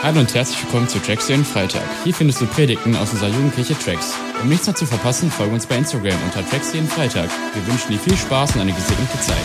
Hallo 0.00 0.20
und 0.20 0.32
herzlich 0.32 0.62
willkommen 0.62 0.88
zu 0.88 1.00
Tracks 1.00 1.28
jeden 1.28 1.44
Freitag. 1.44 1.82
Hier 2.04 2.14
findest 2.14 2.40
du 2.40 2.46
Predigten 2.46 2.94
aus 2.94 3.10
unserer 3.10 3.30
Jugendkirche 3.30 3.76
Tracks. 3.76 4.14
Um 4.40 4.48
nichts 4.48 4.64
mehr 4.66 4.76
zu 4.76 4.86
verpassen, 4.86 5.28
folge 5.28 5.52
uns 5.52 5.66
bei 5.66 5.76
Instagram 5.76 6.14
unter 6.22 6.48
Tracks 6.48 6.72
jeden 6.72 6.86
Freitag. 6.86 7.28
Wir 7.52 7.66
wünschen 7.66 7.90
dir 7.90 7.98
viel 7.98 8.16
Spaß 8.16 8.54
und 8.54 8.60
eine 8.60 8.72
gesegnete 8.72 9.20
Zeit. 9.20 9.36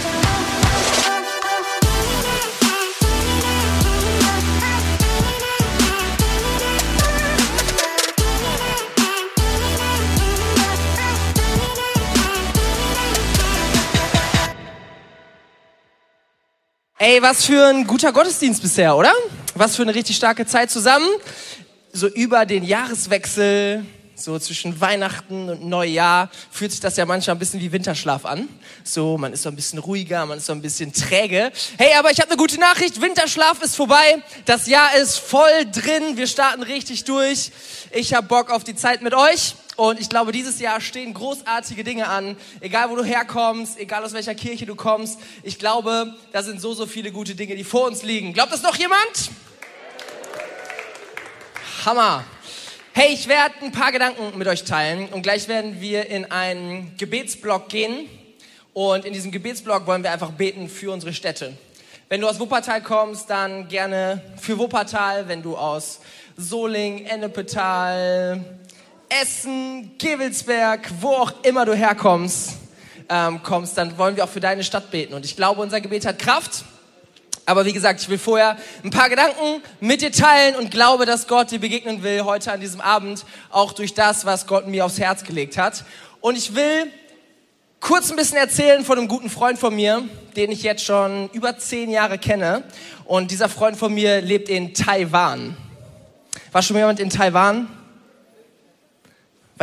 Ey, 17.00 17.22
was 17.24 17.44
für 17.44 17.66
ein 17.66 17.88
guter 17.88 18.14
Gottesdienst 18.14 18.62
bisher, 18.62 18.96
oder? 18.96 19.12
Was 19.56 19.76
für 19.76 19.84
eine 19.84 19.94
richtig 19.94 20.16
starke 20.16 20.48
Zeit 20.48 20.72
zusammen. 20.72 21.08
So 21.92 22.08
über 22.08 22.48
den 22.48 22.64
Jahreswechsel, 22.64 23.86
so 24.16 24.40
zwischen 24.40 24.82
Weihnachten 24.82 25.48
und 25.48 25.64
Neujahr, 25.64 26.32
fühlt 26.50 26.72
sich 26.72 26.80
das 26.80 26.98
ja 26.98 27.06
manchmal 27.06 27.36
ein 27.36 27.40
bisschen 27.40 27.62
wie 27.62 27.72
Winterschlaf 27.72 28.26
an. 28.26 28.50
So, 28.84 29.16
man 29.16 29.32
ist 29.32 29.44
so 29.44 29.50
ein 29.50 29.56
bisschen 29.56 29.78
ruhiger, 29.78 30.26
man 30.26 30.40
ist 30.40 30.48
so 30.48 30.54
ein 30.54 30.62
bisschen 30.64 30.92
träge. 30.92 31.52
Hey, 31.78 31.94
aber 32.00 32.10
ich 32.10 32.20
habe 32.20 32.32
eine 32.32 32.38
gute 32.38 32.60
Nachricht. 32.60 33.00
Winterschlaf 33.00 33.62
ist 33.62 33.76
vorbei. 33.76 34.24
Das 34.46 34.66
Jahr 34.66 34.96
ist 34.96 35.20
voll 35.20 35.66
drin. 35.72 36.18
Wir 36.18 36.26
starten 36.26 36.64
richtig 36.64 37.04
durch. 37.04 37.52
Ich 37.92 38.16
habe 38.16 38.26
Bock 38.26 38.50
auf 38.50 38.64
die 38.64 38.76
Zeit 38.76 39.04
mit 39.04 39.14
euch. 39.14 39.54
Und 39.76 40.00
ich 40.00 40.10
glaube, 40.10 40.32
dieses 40.32 40.60
Jahr 40.60 40.82
stehen 40.82 41.14
großartige 41.14 41.84
Dinge 41.84 42.08
an. 42.08 42.38
Egal, 42.60 42.90
wo 42.90 42.96
du 42.96 43.04
herkommst, 43.04 43.80
egal 43.80 44.04
aus 44.04 44.14
welcher 44.14 44.36
Kirche 44.36 44.66
du 44.66 44.76
kommst. 44.76 45.20
Ich 45.42 45.58
glaube, 45.58 46.16
da 46.32 46.44
sind 46.44 46.62
so, 46.62 46.74
so 46.74 46.86
viele 46.86 47.12
gute 47.12 47.34
Dinge, 47.34 47.56
die 47.56 47.64
vor 47.64 47.88
uns 47.88 48.04
liegen. 48.04 48.34
Glaubt 48.34 48.54
das 48.54 48.62
noch 48.62 48.76
jemand? 48.76 49.32
Hammer. 51.86 52.24
Hey, 52.94 53.14
ich 53.14 53.28
werde 53.28 53.56
ein 53.64 53.72
paar 53.72 53.92
Gedanken 53.92 54.38
mit 54.38 54.48
euch 54.48 54.64
teilen 54.64 55.10
und 55.10 55.24
gleich 55.24 55.48
werden 55.48 55.82
wir 55.82 56.06
in 56.08 56.30
einen 56.30 56.96
Gebetsblock 56.98 57.68
gehen. 57.68 58.08
Und 58.74 59.06
in 59.06 59.14
diesem 59.14 59.32
Gebetsblock 59.32 59.88
wollen 59.88 60.04
wir 60.04 60.12
einfach 60.12 60.32
beten 60.32 60.70
für 60.70 60.92
unsere 60.92 61.14
Städte. 61.14 61.58
Wenn 62.10 62.22
du 62.22 62.28
aus 62.28 62.40
Wuppertal 62.40 62.84
kommst, 62.84 63.32
dann 63.32 63.68
gerne 63.68 64.22
für 64.40 64.60
Wuppertal. 64.60 65.28
Wenn 65.28 65.42
du 65.42 65.58
aus 65.58 66.00
Soling, 66.38 67.06
Ennepetal, 67.06 68.44
Essen, 69.22 69.92
Gewelsberg, 70.00 70.90
wo 71.00 71.10
auch 71.10 71.34
immer 71.44 71.66
du 71.66 71.76
herkommst, 71.76 72.54
ähm, 73.10 73.44
kommst, 73.44 73.78
dann 73.78 73.96
wollen 73.98 74.16
wir 74.16 74.24
auch 74.24 74.30
für 74.30 74.40
deine 74.40 74.64
Stadt 74.64 74.90
beten. 74.90 75.14
Und 75.14 75.24
ich 75.24 75.36
glaube, 75.36 75.62
unser 75.62 75.82
Gebet 75.82 76.06
hat 76.06 76.18
Kraft. 76.18 76.64
Aber 77.46 77.66
wie 77.66 77.74
gesagt, 77.74 78.02
ich 78.02 78.10
will 78.10 78.18
vorher 78.18 78.58
ein 78.84 78.90
paar 78.90 79.10
Gedanken 79.10 79.62
mit 79.82 80.02
dir 80.02 80.12
teilen 80.12 80.56
und 80.56 80.72
glaube, 80.72 81.06
dass 81.06 81.28
Gott 81.28 81.52
dir 81.52 81.60
begegnen 81.60 82.02
will 82.02 82.24
heute 82.24 82.52
an 82.52 82.60
diesem 82.60 82.82
Abend, 82.82 83.26
auch 83.52 83.74
durch 83.74 83.94
das, 83.94 84.26
was 84.26 84.48
Gott 84.48 84.68
mir 84.68 84.86
aufs 84.86 85.00
Herz 85.00 85.24
gelegt 85.24 85.58
hat. 85.58 85.84
Und 86.22 86.38
ich 86.38 86.56
will 86.56 86.92
kurz 87.82 88.10
ein 88.10 88.16
bisschen 88.16 88.38
erzählen 88.38 88.84
von 88.84 88.98
einem 88.98 89.10
guten 89.10 89.30
Freund 89.30 89.60
von 89.60 89.76
mir, 89.76 90.04
den 90.36 90.52
ich 90.52 90.64
jetzt 90.64 90.86
schon 90.86 91.30
über 91.34 91.58
zehn 91.60 91.92
Jahre 91.92 92.18
kenne. 92.18 92.64
Und 93.06 93.30
dieser 93.30 93.50
Freund 93.50 93.78
von 93.78 93.94
mir 93.94 94.22
lebt 94.22 94.50
in 94.50 94.74
Taiwan. 94.74 95.56
War 96.52 96.62
schon 96.64 96.78
jemand 96.78 97.00
in 97.00 97.10
Taiwan? 97.10 97.68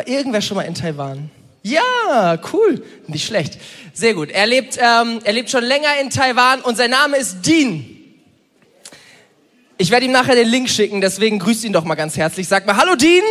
War 0.01 0.09
irgendwer 0.09 0.41
schon 0.41 0.57
mal 0.57 0.63
in 0.63 0.75
Taiwan? 0.75 1.29
Ja, 1.63 2.39
cool. 2.55 2.83
Nicht 3.07 3.27
schlecht. 3.27 3.59
Sehr 3.93 4.15
gut. 4.15 4.31
Er 4.31 4.47
lebt, 4.47 4.79
ähm, 4.79 5.19
er 5.25 5.35
lebt 5.35 5.51
schon 5.51 5.63
länger 5.63 5.89
in 6.01 6.09
Taiwan 6.09 6.63
und 6.63 6.79
sein 6.79 6.89
Name 6.89 7.19
ist 7.19 7.43
Dean. 7.43 7.85
Ich 9.77 9.91
werde 9.91 10.07
ihm 10.07 10.13
nachher 10.13 10.37
den 10.37 10.49
Link 10.49 10.71
schicken, 10.71 11.03
deswegen 11.03 11.39
grüßt 11.39 11.65
ihn 11.65 11.75
doch 11.75 11.85
mal 11.85 11.97
ganz 11.97 12.17
herzlich. 12.17 12.49
Sag 12.49 12.65
mal, 12.65 12.79
hallo 12.79 12.95
Dean. 12.97 13.23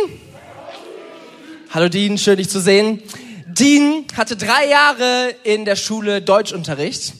Hallo 1.70 1.88
Dean, 1.88 2.16
schön 2.18 2.36
dich 2.36 2.48
zu 2.48 2.60
sehen. 2.60 3.02
Dean 3.48 4.04
hatte 4.16 4.36
drei 4.36 4.68
Jahre 4.68 5.34
in 5.42 5.64
der 5.64 5.74
Schule 5.74 6.22
Deutschunterricht. 6.22 7.14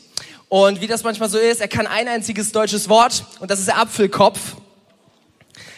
Und 0.49 0.81
wie 0.81 0.87
das 0.87 1.03
manchmal 1.03 1.29
so 1.29 1.39
ist, 1.39 1.61
er 1.61 1.67
kann 1.67 1.89
ein 1.89 2.07
einziges 2.07 2.53
deutsches 2.53 2.89
Wort 2.89 3.25
und 3.41 3.51
das 3.51 3.59
ist 3.59 3.77
Apfelkopf. 3.77 4.39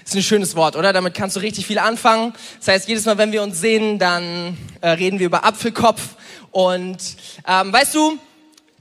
Ist 0.05 0.15
ein 0.15 0.23
schönes 0.23 0.57
Wort, 0.57 0.77
oder? 0.77 0.93
Damit 0.93 1.15
kannst 1.15 1.37
du 1.37 1.41
richtig 1.41 1.67
viel 1.67 1.79
anfangen. 1.79 2.33
Das 2.59 2.69
heißt, 2.69 2.89
jedes 2.89 3.05
Mal, 3.05 3.19
wenn 3.19 3.33
wir 3.33 3.43
uns 3.43 3.61
sehen, 3.61 3.99
dann 3.99 4.57
äh, 4.81 4.91
reden 4.91 5.19
wir 5.19 5.27
über 5.27 5.45
Apfelkopf. 5.45 6.03
Und 6.51 6.99
ähm, 7.47 7.73
weißt 7.73 7.95
du, 7.95 8.19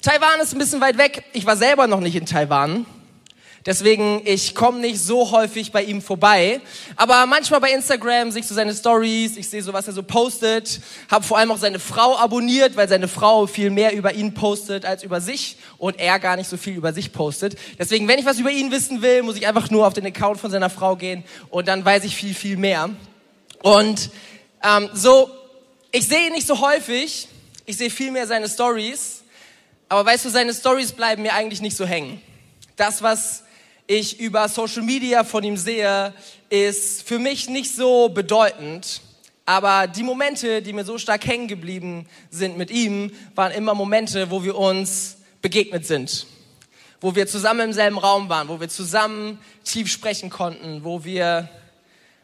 Taiwan 0.01 0.39
ist 0.41 0.53
ein 0.53 0.59
bisschen 0.59 0.81
weit 0.81 0.97
weg. 0.97 1.23
Ich 1.33 1.45
war 1.45 1.55
selber 1.55 1.87
noch 1.87 1.99
nicht 1.99 2.15
in 2.15 2.25
Taiwan. 2.25 2.85
Deswegen, 3.65 4.23
ich 4.25 4.55
komme 4.55 4.79
nicht 4.79 4.99
so 4.99 5.29
häufig 5.29 5.71
bei 5.71 5.83
ihm 5.83 6.01
vorbei. 6.01 6.61
Aber 6.95 7.27
manchmal 7.27 7.59
bei 7.59 7.71
Instagram 7.71 8.31
sehe 8.31 8.41
ich 8.41 8.47
so 8.47 8.55
seine 8.55 8.73
Stories, 8.73 9.37
ich 9.37 9.47
sehe 9.47 9.61
so, 9.61 9.71
was 9.71 9.85
er 9.85 9.93
so 9.93 10.01
postet. 10.01 10.81
Habe 11.09 11.23
vor 11.23 11.37
allem 11.37 11.51
auch 11.51 11.59
seine 11.59 11.77
Frau 11.77 12.17
abonniert, 12.17 12.75
weil 12.75 12.89
seine 12.89 13.07
Frau 13.07 13.45
viel 13.45 13.69
mehr 13.69 13.93
über 13.93 14.13
ihn 14.15 14.33
postet 14.33 14.83
als 14.83 15.03
über 15.03 15.21
sich 15.21 15.57
und 15.77 15.99
er 15.99 16.17
gar 16.17 16.37
nicht 16.37 16.49
so 16.49 16.57
viel 16.57 16.73
über 16.73 16.91
sich 16.91 17.13
postet. 17.13 17.55
Deswegen, 17.77 18.07
wenn 18.07 18.17
ich 18.17 18.25
was 18.25 18.39
über 18.39 18.49
ihn 18.49 18.71
wissen 18.71 19.03
will, 19.03 19.21
muss 19.21 19.35
ich 19.35 19.45
einfach 19.45 19.69
nur 19.69 19.85
auf 19.85 19.93
den 19.93 20.07
Account 20.07 20.39
von 20.39 20.49
seiner 20.49 20.71
Frau 20.71 20.95
gehen 20.95 21.23
und 21.51 21.67
dann 21.67 21.85
weiß 21.85 22.03
ich 22.03 22.15
viel, 22.15 22.33
viel 22.33 22.57
mehr. 22.57 22.89
Und 23.61 24.09
ähm, 24.63 24.89
so, 24.93 25.29
ich 25.91 26.07
sehe 26.07 26.27
ihn 26.27 26.33
nicht 26.33 26.47
so 26.47 26.61
häufig, 26.61 27.27
ich 27.67 27.77
sehe 27.77 27.91
viel 27.91 28.09
mehr 28.09 28.25
seine 28.25 28.49
Stories. 28.49 29.21
Aber 29.87 30.03
weißt 30.05 30.25
du, 30.25 30.29
seine 30.29 30.53
Stories 30.53 30.93
bleiben 30.93 31.21
mir 31.21 31.33
eigentlich 31.33 31.61
nicht 31.61 31.77
so 31.77 31.85
hängen. 31.85 32.21
Das, 32.75 33.03
was 33.03 33.43
ich 33.91 34.21
über 34.21 34.47
Social 34.47 34.83
Media 34.83 35.25
von 35.25 35.43
ihm 35.43 35.57
sehe, 35.57 36.13
ist 36.49 37.05
für 37.05 37.19
mich 37.19 37.49
nicht 37.49 37.75
so 37.75 38.07
bedeutend. 38.07 39.01
Aber 39.45 39.85
die 39.87 40.03
Momente, 40.03 40.61
die 40.61 40.71
mir 40.71 40.85
so 40.85 40.97
stark 40.97 41.27
hängen 41.27 41.49
geblieben 41.49 42.07
sind 42.29 42.57
mit 42.57 42.71
ihm, 42.71 43.11
waren 43.35 43.51
immer 43.51 43.73
Momente, 43.73 44.31
wo 44.31 44.45
wir 44.45 44.57
uns 44.57 45.17
begegnet 45.41 45.85
sind. 45.85 46.25
Wo 47.01 47.15
wir 47.15 47.27
zusammen 47.27 47.59
im 47.59 47.73
selben 47.73 47.97
Raum 47.97 48.29
waren, 48.29 48.47
wo 48.47 48.61
wir 48.61 48.69
zusammen 48.69 49.39
tief 49.65 49.91
sprechen 49.91 50.29
konnten, 50.29 50.85
wo 50.85 51.03
wir 51.03 51.49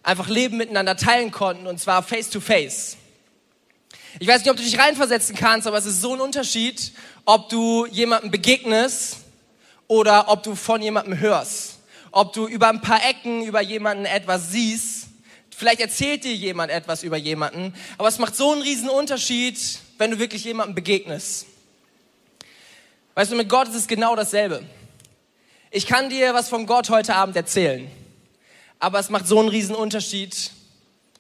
einfach 0.04 0.30
Leben 0.30 0.56
miteinander 0.56 0.96
teilen 0.96 1.32
konnten 1.32 1.68
und 1.68 1.82
zwar 1.82 2.02
face 2.02 2.30
to 2.30 2.40
face. 2.40 2.96
Ich 4.20 4.28
weiß 4.28 4.40
nicht, 4.40 4.50
ob 4.50 4.56
du 4.56 4.64
dich 4.64 4.80
reinversetzen 4.80 5.36
kannst, 5.36 5.68
aber 5.68 5.80
es 5.80 5.86
ist 5.86 6.00
so 6.00 6.14
ein 6.14 6.22
Unterschied, 6.22 6.94
ob 7.26 7.50
du 7.50 7.86
jemandem 7.88 8.32
begegnest 8.32 9.27
oder 9.88 10.30
ob 10.30 10.44
du 10.44 10.56
von 10.56 10.82
jemandem 10.82 11.20
hörst. 11.20 11.80
Ob 12.12 12.34
du 12.34 12.48
über 12.48 12.70
ein 12.70 12.82
paar 12.82 13.04
Ecken 13.08 13.44
über 13.44 13.62
jemanden 13.62 14.06
etwas 14.06 14.52
siehst. 14.52 15.08
Vielleicht 15.56 15.80
erzählt 15.80 16.24
dir 16.24 16.36
jemand 16.36 16.72
etwas 16.72 17.04
über 17.04 17.18
jemanden. 17.18 17.74
Aber 17.98 18.08
es 18.08 18.20
macht 18.20 18.36
so 18.36 18.52
einen 18.52 18.62
riesen 18.62 18.90
Unterschied, 18.90 19.58
wenn 19.98 20.12
du 20.12 20.20
wirklich 20.20 20.44
jemandem 20.44 20.76
begegnest. 20.76 21.48
Weißt 23.16 23.32
du, 23.32 23.36
mit 23.36 23.50
Gott 23.50 23.68
ist 23.68 23.76
es 23.76 23.88
genau 23.88 24.16
dasselbe. 24.16 24.64
Ich 25.72 25.88
kann 25.88 26.10
dir 26.10 26.34
was 26.34 26.50
von 26.50 26.66
Gott 26.66 26.90
heute 26.90 27.16
Abend 27.16 27.36
erzählen. 27.36 27.90
Aber 28.80 29.00
es 29.00 29.10
macht 29.10 29.28
so 29.28 29.40
einen 29.40 29.50
riesen 29.50 29.76
Unterschied, 29.76 30.52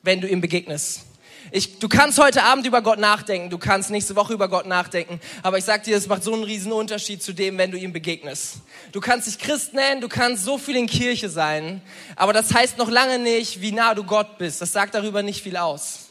wenn 0.04 0.22
du 0.22 0.28
ihm 0.28 0.42
begegnest. 0.42 1.07
Ich, 1.52 1.80
du 1.80 1.88
kannst 1.88 2.20
heute 2.20 2.44
Abend 2.44 2.66
über 2.68 2.82
Gott 2.82 3.00
nachdenken, 3.00 3.50
du 3.50 3.58
kannst 3.58 3.90
nächste 3.90 4.16
Woche 4.18 4.34
über 4.34 4.50
Gott 4.50 4.66
nachdenken, 4.66 5.22
aber 5.44 5.58
ich 5.58 5.64
sag 5.64 5.84
dir, 5.84 5.96
es 5.96 6.08
macht 6.08 6.24
so 6.24 6.34
einen 6.34 6.44
riesen 6.44 6.74
Unterschied 6.74 7.24
zu 7.24 7.32
dem, 7.32 7.58
wenn 7.58 7.72
du 7.72 7.78
ihm 7.78 7.94
begegnest. 7.94 8.56
Du 8.92 9.00
kannst 9.00 9.28
dich 9.28 9.40
Christ 9.40 9.74
nennen, 9.74 10.02
du 10.02 10.10
kannst 10.10 10.44
so 10.44 10.58
viel 10.58 10.76
in 10.76 10.88
Kirche 10.88 11.30
sein, 11.30 11.82
aber 12.18 12.34
das 12.34 12.54
heißt 12.54 12.78
noch 12.78 12.90
lange 12.90 13.18
nicht, 13.20 13.62
wie 13.62 13.72
nah 13.72 13.94
du 13.94 14.04
Gott 14.04 14.38
bist. 14.38 14.62
Das 14.62 14.74
sagt 14.74 14.94
darüber 14.94 15.24
nicht 15.24 15.42
viel 15.42 15.56
aus. 15.56 16.08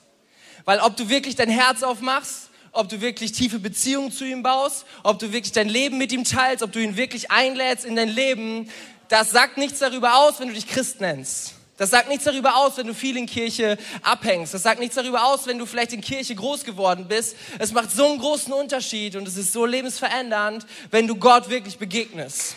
Weil 0.64 0.80
ob 0.80 0.96
du 0.96 1.08
wirklich 1.10 1.36
dein 1.36 1.50
Herz 1.50 1.82
aufmachst, 1.82 2.48
ob 2.72 2.88
du 2.88 3.00
wirklich 3.00 3.32
tiefe 3.32 3.58
Beziehungen 3.58 4.12
zu 4.12 4.24
ihm 4.24 4.42
baust, 4.42 4.86
ob 5.02 5.18
du 5.18 5.32
wirklich 5.32 5.52
dein 5.52 5.68
Leben 5.68 5.98
mit 5.98 6.12
ihm 6.12 6.24
teilst, 6.24 6.62
ob 6.62 6.72
du 6.72 6.80
ihn 6.80 6.96
wirklich 6.96 7.30
einlädst 7.30 7.84
in 7.84 7.96
dein 7.96 8.08
Leben, 8.08 8.70
das 9.08 9.30
sagt 9.32 9.58
nichts 9.58 9.80
darüber 9.80 10.16
aus, 10.16 10.40
wenn 10.40 10.48
du 10.48 10.54
dich 10.54 10.66
Christ 10.66 11.00
nennst. 11.00 11.55
Das 11.76 11.90
sagt 11.90 12.08
nichts 12.08 12.24
darüber 12.24 12.56
aus, 12.56 12.78
wenn 12.78 12.86
du 12.86 12.94
viel 12.94 13.18
in 13.18 13.26
Kirche 13.26 13.76
abhängst. 14.02 14.54
Das 14.54 14.62
sagt 14.62 14.80
nichts 14.80 14.94
darüber 14.94 15.26
aus, 15.26 15.46
wenn 15.46 15.58
du 15.58 15.66
vielleicht 15.66 15.92
in 15.92 16.00
Kirche 16.00 16.34
groß 16.34 16.64
geworden 16.64 17.06
bist. 17.06 17.36
Es 17.58 17.72
macht 17.72 17.90
so 17.90 18.06
einen 18.06 18.18
großen 18.18 18.50
Unterschied 18.52 19.14
und 19.14 19.28
es 19.28 19.36
ist 19.36 19.52
so 19.52 19.66
lebensverändernd, 19.66 20.64
wenn 20.90 21.06
du 21.06 21.16
Gott 21.16 21.50
wirklich 21.50 21.76
begegnest. 21.76 22.56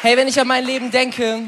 Hey, 0.00 0.16
wenn 0.16 0.26
ich 0.26 0.40
an 0.40 0.46
mein 0.46 0.64
Leben 0.64 0.90
denke, 0.90 1.42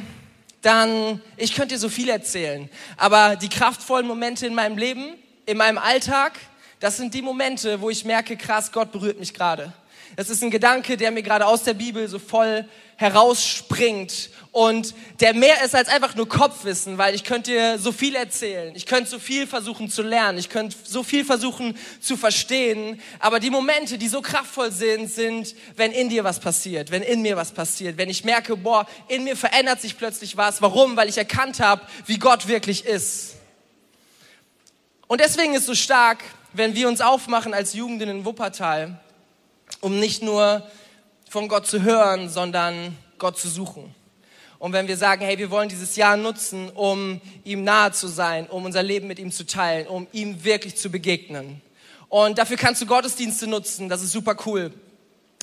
dann, 0.60 1.22
ich 1.38 1.54
könnte 1.54 1.74
dir 1.74 1.78
so 1.78 1.88
viel 1.88 2.10
erzählen, 2.10 2.68
aber 2.98 3.36
die 3.36 3.48
kraftvollen 3.48 4.06
Momente 4.06 4.46
in 4.46 4.54
meinem 4.54 4.76
Leben, 4.76 5.14
in 5.46 5.56
meinem 5.56 5.78
Alltag, 5.78 6.38
das 6.78 6.98
sind 6.98 7.14
die 7.14 7.22
Momente, 7.22 7.80
wo 7.80 7.88
ich 7.88 8.04
merke, 8.04 8.36
krass, 8.36 8.70
Gott 8.70 8.92
berührt 8.92 9.18
mich 9.18 9.32
gerade. 9.32 9.72
Das 10.16 10.28
ist 10.28 10.42
ein 10.42 10.50
Gedanke, 10.50 10.96
der 10.96 11.10
mir 11.10 11.22
gerade 11.22 11.46
aus 11.46 11.62
der 11.62 11.74
Bibel 11.74 12.06
so 12.06 12.18
voll 12.18 12.66
herausspringt 12.96 14.30
und 14.52 14.94
der 15.20 15.34
mehr 15.34 15.64
ist 15.64 15.74
als 15.74 15.88
einfach 15.88 16.14
nur 16.14 16.28
Kopfwissen, 16.28 16.98
weil 16.98 17.14
ich 17.14 17.24
könnte 17.24 17.50
dir 17.50 17.78
so 17.78 17.90
viel 17.90 18.14
erzählen, 18.14 18.72
ich 18.76 18.86
könnte 18.86 19.10
so 19.10 19.18
viel 19.18 19.46
versuchen 19.46 19.90
zu 19.90 20.02
lernen, 20.02 20.38
ich 20.38 20.50
könnte 20.50 20.76
so 20.84 21.02
viel 21.02 21.24
versuchen 21.24 21.76
zu 22.00 22.16
verstehen, 22.16 23.00
aber 23.18 23.40
die 23.40 23.50
Momente, 23.50 23.96
die 23.96 24.08
so 24.08 24.20
kraftvoll 24.20 24.70
sind, 24.70 25.10
sind, 25.10 25.54
wenn 25.76 25.90
in 25.90 26.10
dir 26.10 26.22
was 26.22 26.38
passiert, 26.38 26.90
wenn 26.90 27.02
in 27.02 27.22
mir 27.22 27.36
was 27.36 27.52
passiert, 27.52 27.96
wenn 27.96 28.10
ich 28.10 28.24
merke, 28.24 28.56
boah, 28.56 28.86
in 29.08 29.24
mir 29.24 29.36
verändert 29.36 29.80
sich 29.80 29.96
plötzlich 29.96 30.36
was. 30.36 30.60
Warum? 30.60 30.96
Weil 30.96 31.08
ich 31.08 31.18
erkannt 31.18 31.58
habe, 31.58 31.82
wie 32.06 32.18
Gott 32.18 32.46
wirklich 32.46 32.84
ist. 32.84 33.36
Und 35.08 35.20
deswegen 35.20 35.54
ist 35.54 35.66
so 35.66 35.74
stark, 35.74 36.22
wenn 36.52 36.74
wir 36.74 36.88
uns 36.88 37.00
aufmachen 37.00 37.54
als 37.54 37.74
Jugenden 37.74 38.08
in 38.08 38.24
Wuppertal, 38.24 39.00
um 39.80 39.98
nicht 39.98 40.22
nur 40.22 40.62
von 41.28 41.48
Gott 41.48 41.66
zu 41.66 41.82
hören, 41.82 42.28
sondern 42.28 42.96
Gott 43.18 43.38
zu 43.38 43.48
suchen. 43.48 43.94
Und 44.58 44.72
wenn 44.72 44.86
wir 44.86 44.96
sagen, 44.96 45.24
hey, 45.24 45.38
wir 45.38 45.50
wollen 45.50 45.68
dieses 45.68 45.96
Jahr 45.96 46.16
nutzen, 46.16 46.70
um 46.70 47.20
ihm 47.42 47.64
nahe 47.64 47.90
zu 47.90 48.06
sein, 48.06 48.46
um 48.46 48.64
unser 48.64 48.82
Leben 48.82 49.08
mit 49.08 49.18
ihm 49.18 49.32
zu 49.32 49.44
teilen, 49.44 49.88
um 49.88 50.06
ihm 50.12 50.44
wirklich 50.44 50.76
zu 50.76 50.88
begegnen. 50.88 51.60
Und 52.08 52.38
dafür 52.38 52.56
kannst 52.56 52.80
du 52.80 52.86
Gottesdienste 52.86 53.46
nutzen, 53.46 53.88
das 53.88 54.02
ist 54.02 54.12
super 54.12 54.36
cool. 54.46 54.72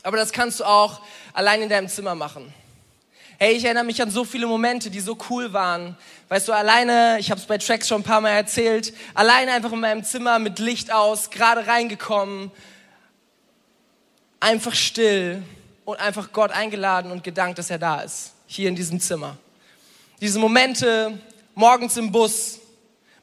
Aber 0.03 0.15
das 0.15 0.31
kannst 0.31 0.59
du 0.59 0.63
auch 0.63 1.01
allein 1.33 1.61
in 1.61 1.69
deinem 1.69 1.89
Zimmer 1.89 2.15
machen. 2.15 2.53
Hey, 3.37 3.53
ich 3.53 3.63
erinnere 3.63 3.85
mich 3.85 4.01
an 4.01 4.11
so 4.11 4.25
viele 4.25 4.47
Momente, 4.47 4.89
die 4.89 4.99
so 4.99 5.17
cool 5.29 5.53
waren. 5.53 5.97
Weißt 6.27 6.47
du, 6.47 6.53
alleine, 6.53 7.17
ich 7.19 7.31
habe 7.31 7.39
es 7.39 7.47
bei 7.47 7.57
Tracks 7.57 7.87
schon 7.87 8.01
ein 8.01 8.03
paar 8.05 8.21
Mal 8.21 8.31
erzählt, 8.31 8.93
alleine 9.13 9.53
einfach 9.53 9.71
in 9.71 9.79
meinem 9.79 10.03
Zimmer 10.03 10.39
mit 10.39 10.59
Licht 10.59 10.91
aus, 10.93 11.29
gerade 11.29 11.65
reingekommen, 11.65 12.51
einfach 14.39 14.73
still 14.73 15.43
und 15.85 15.99
einfach 15.99 16.31
Gott 16.31 16.51
eingeladen 16.51 17.11
und 17.11 17.23
gedankt, 17.23 17.59
dass 17.59 17.69
er 17.69 17.79
da 17.79 18.01
ist 18.01 18.33
hier 18.47 18.69
in 18.69 18.75
diesem 18.75 18.99
Zimmer. 18.99 19.37
Diese 20.21 20.39
Momente 20.39 21.19
morgens 21.55 21.97
im 21.97 22.11
Bus 22.11 22.59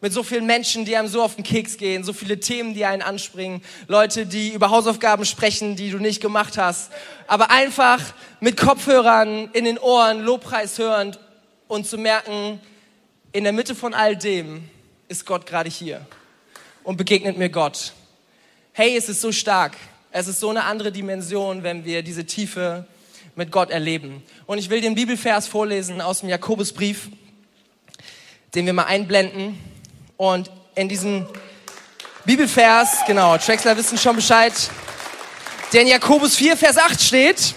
mit 0.01 0.13
so 0.13 0.23
vielen 0.23 0.47
Menschen, 0.47 0.85
die 0.85 0.97
einem 0.97 1.09
so 1.09 1.23
auf 1.23 1.35
den 1.35 1.45
Keks 1.45 1.79
gehen, 1.79 2.05
so 2.05 2.13
viele 2.13 2.39
Themen, 2.39 2.75
die 2.75 2.85
einen 2.85 3.03
anspringen, 3.03 3.63
Leute, 3.89 4.27
die 4.27 4.51
über 4.51 4.71
Hausaufgaben 4.71 5.25
sprechen, 5.25 5.75
die 5.75 5.91
du 5.91 5.99
nicht 5.99 6.21
gemacht 6.21 6.59
hast, 6.59 6.93
aber 7.27 7.51
einfach 7.51 8.01
mit 8.41 8.57
Kopfhörern 8.57 9.51
in 9.53 9.65
den 9.65 9.79
Ohren, 9.79 10.21
Lobpreis 10.21 10.79
hörend 10.79 11.19
und 11.67 11.87
zu 11.87 11.99
merken, 11.99 12.61
in 13.33 13.45
der 13.45 13.53
Mitte 13.53 13.75
von 13.75 13.95
all 13.95 14.17
dem 14.17 14.69
ist 15.09 15.27
Gott 15.27 15.47
gerade 15.47 15.71
hier 15.71 16.07
und 16.85 16.97
begegnet 16.97 17.37
mir 17.37 17.49
Gott. 17.49 17.93
Hey, 18.73 18.97
es 18.97 19.09
ist 19.09 19.21
so 19.21 19.33
stark. 19.33 19.77
Es 20.19 20.29
ist 20.29 20.41
so 20.41 20.49
eine 20.49 20.65
andere 20.65 20.93
Dimension, 20.93 21.63
wenn 21.63 21.85
wir 21.85 22.03
diese 22.03 22.25
Tiefe 22.25 22.87
mit 23.35 23.53
Gott 23.53 23.69
erleben. 23.69 24.23
Und 24.47 24.57
ich 24.57 24.71
will 24.71 24.81
den 24.81 24.95
Bibelvers 24.95 25.47
vorlesen 25.47 26.01
aus 26.01 26.21
dem 26.21 26.31
Jakobusbrief, 26.31 27.11
den 28.55 28.65
wir 28.65 28.73
mal 28.73 28.85
einblenden. 28.85 29.59
Und 30.17 30.51
in 30.75 30.89
diesem 30.89 31.27
Bibelvers, 32.25 33.05
genau, 33.07 33.37
Traxler 33.37 33.77
wissen 33.77 33.99
schon 33.99 34.17
Bescheid, 34.17 34.55
der 35.75 35.83
in 35.83 35.89
Jakobus 35.89 36.35
4, 36.37 36.57
Vers 36.57 36.79
8 36.79 36.99
steht, 36.99 37.55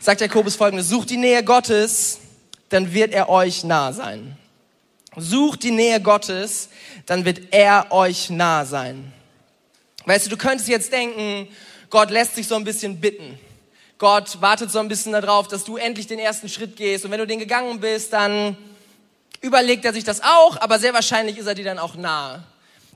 sagt 0.00 0.20
Jakobus 0.20 0.54
folgendes, 0.54 0.90
sucht 0.90 1.08
die 1.08 1.16
Nähe 1.16 1.42
Gottes, 1.42 2.18
dann 2.68 2.92
wird 2.92 3.14
er 3.14 3.30
euch 3.30 3.64
nah 3.64 3.94
sein. 3.94 4.36
Sucht 5.16 5.62
die 5.62 5.70
Nähe 5.70 6.00
Gottes, 6.00 6.68
dann 7.06 7.24
wird 7.24 7.52
er 7.52 7.90
euch 7.90 8.30
nah 8.30 8.64
sein. 8.64 9.12
Weißt 10.04 10.26
du, 10.26 10.30
du 10.30 10.36
könntest 10.36 10.68
jetzt 10.68 10.92
denken, 10.92 11.48
Gott 11.90 12.10
lässt 12.10 12.34
sich 12.34 12.46
so 12.46 12.54
ein 12.54 12.64
bisschen 12.64 13.00
bitten. 13.00 13.38
Gott 13.98 14.40
wartet 14.40 14.70
so 14.70 14.78
ein 14.78 14.88
bisschen 14.88 15.12
darauf, 15.12 15.48
dass 15.48 15.64
du 15.64 15.76
endlich 15.76 16.06
den 16.06 16.18
ersten 16.18 16.48
Schritt 16.48 16.76
gehst. 16.76 17.04
Und 17.04 17.10
wenn 17.10 17.18
du 17.18 17.26
den 17.26 17.40
gegangen 17.40 17.80
bist, 17.80 18.12
dann 18.12 18.56
überlegt 19.40 19.84
er 19.84 19.92
sich 19.92 20.04
das 20.04 20.22
auch, 20.22 20.60
aber 20.60 20.78
sehr 20.78 20.94
wahrscheinlich 20.94 21.38
ist 21.38 21.46
er 21.46 21.54
dir 21.54 21.64
dann 21.64 21.78
auch 21.78 21.94
nahe. 21.94 22.42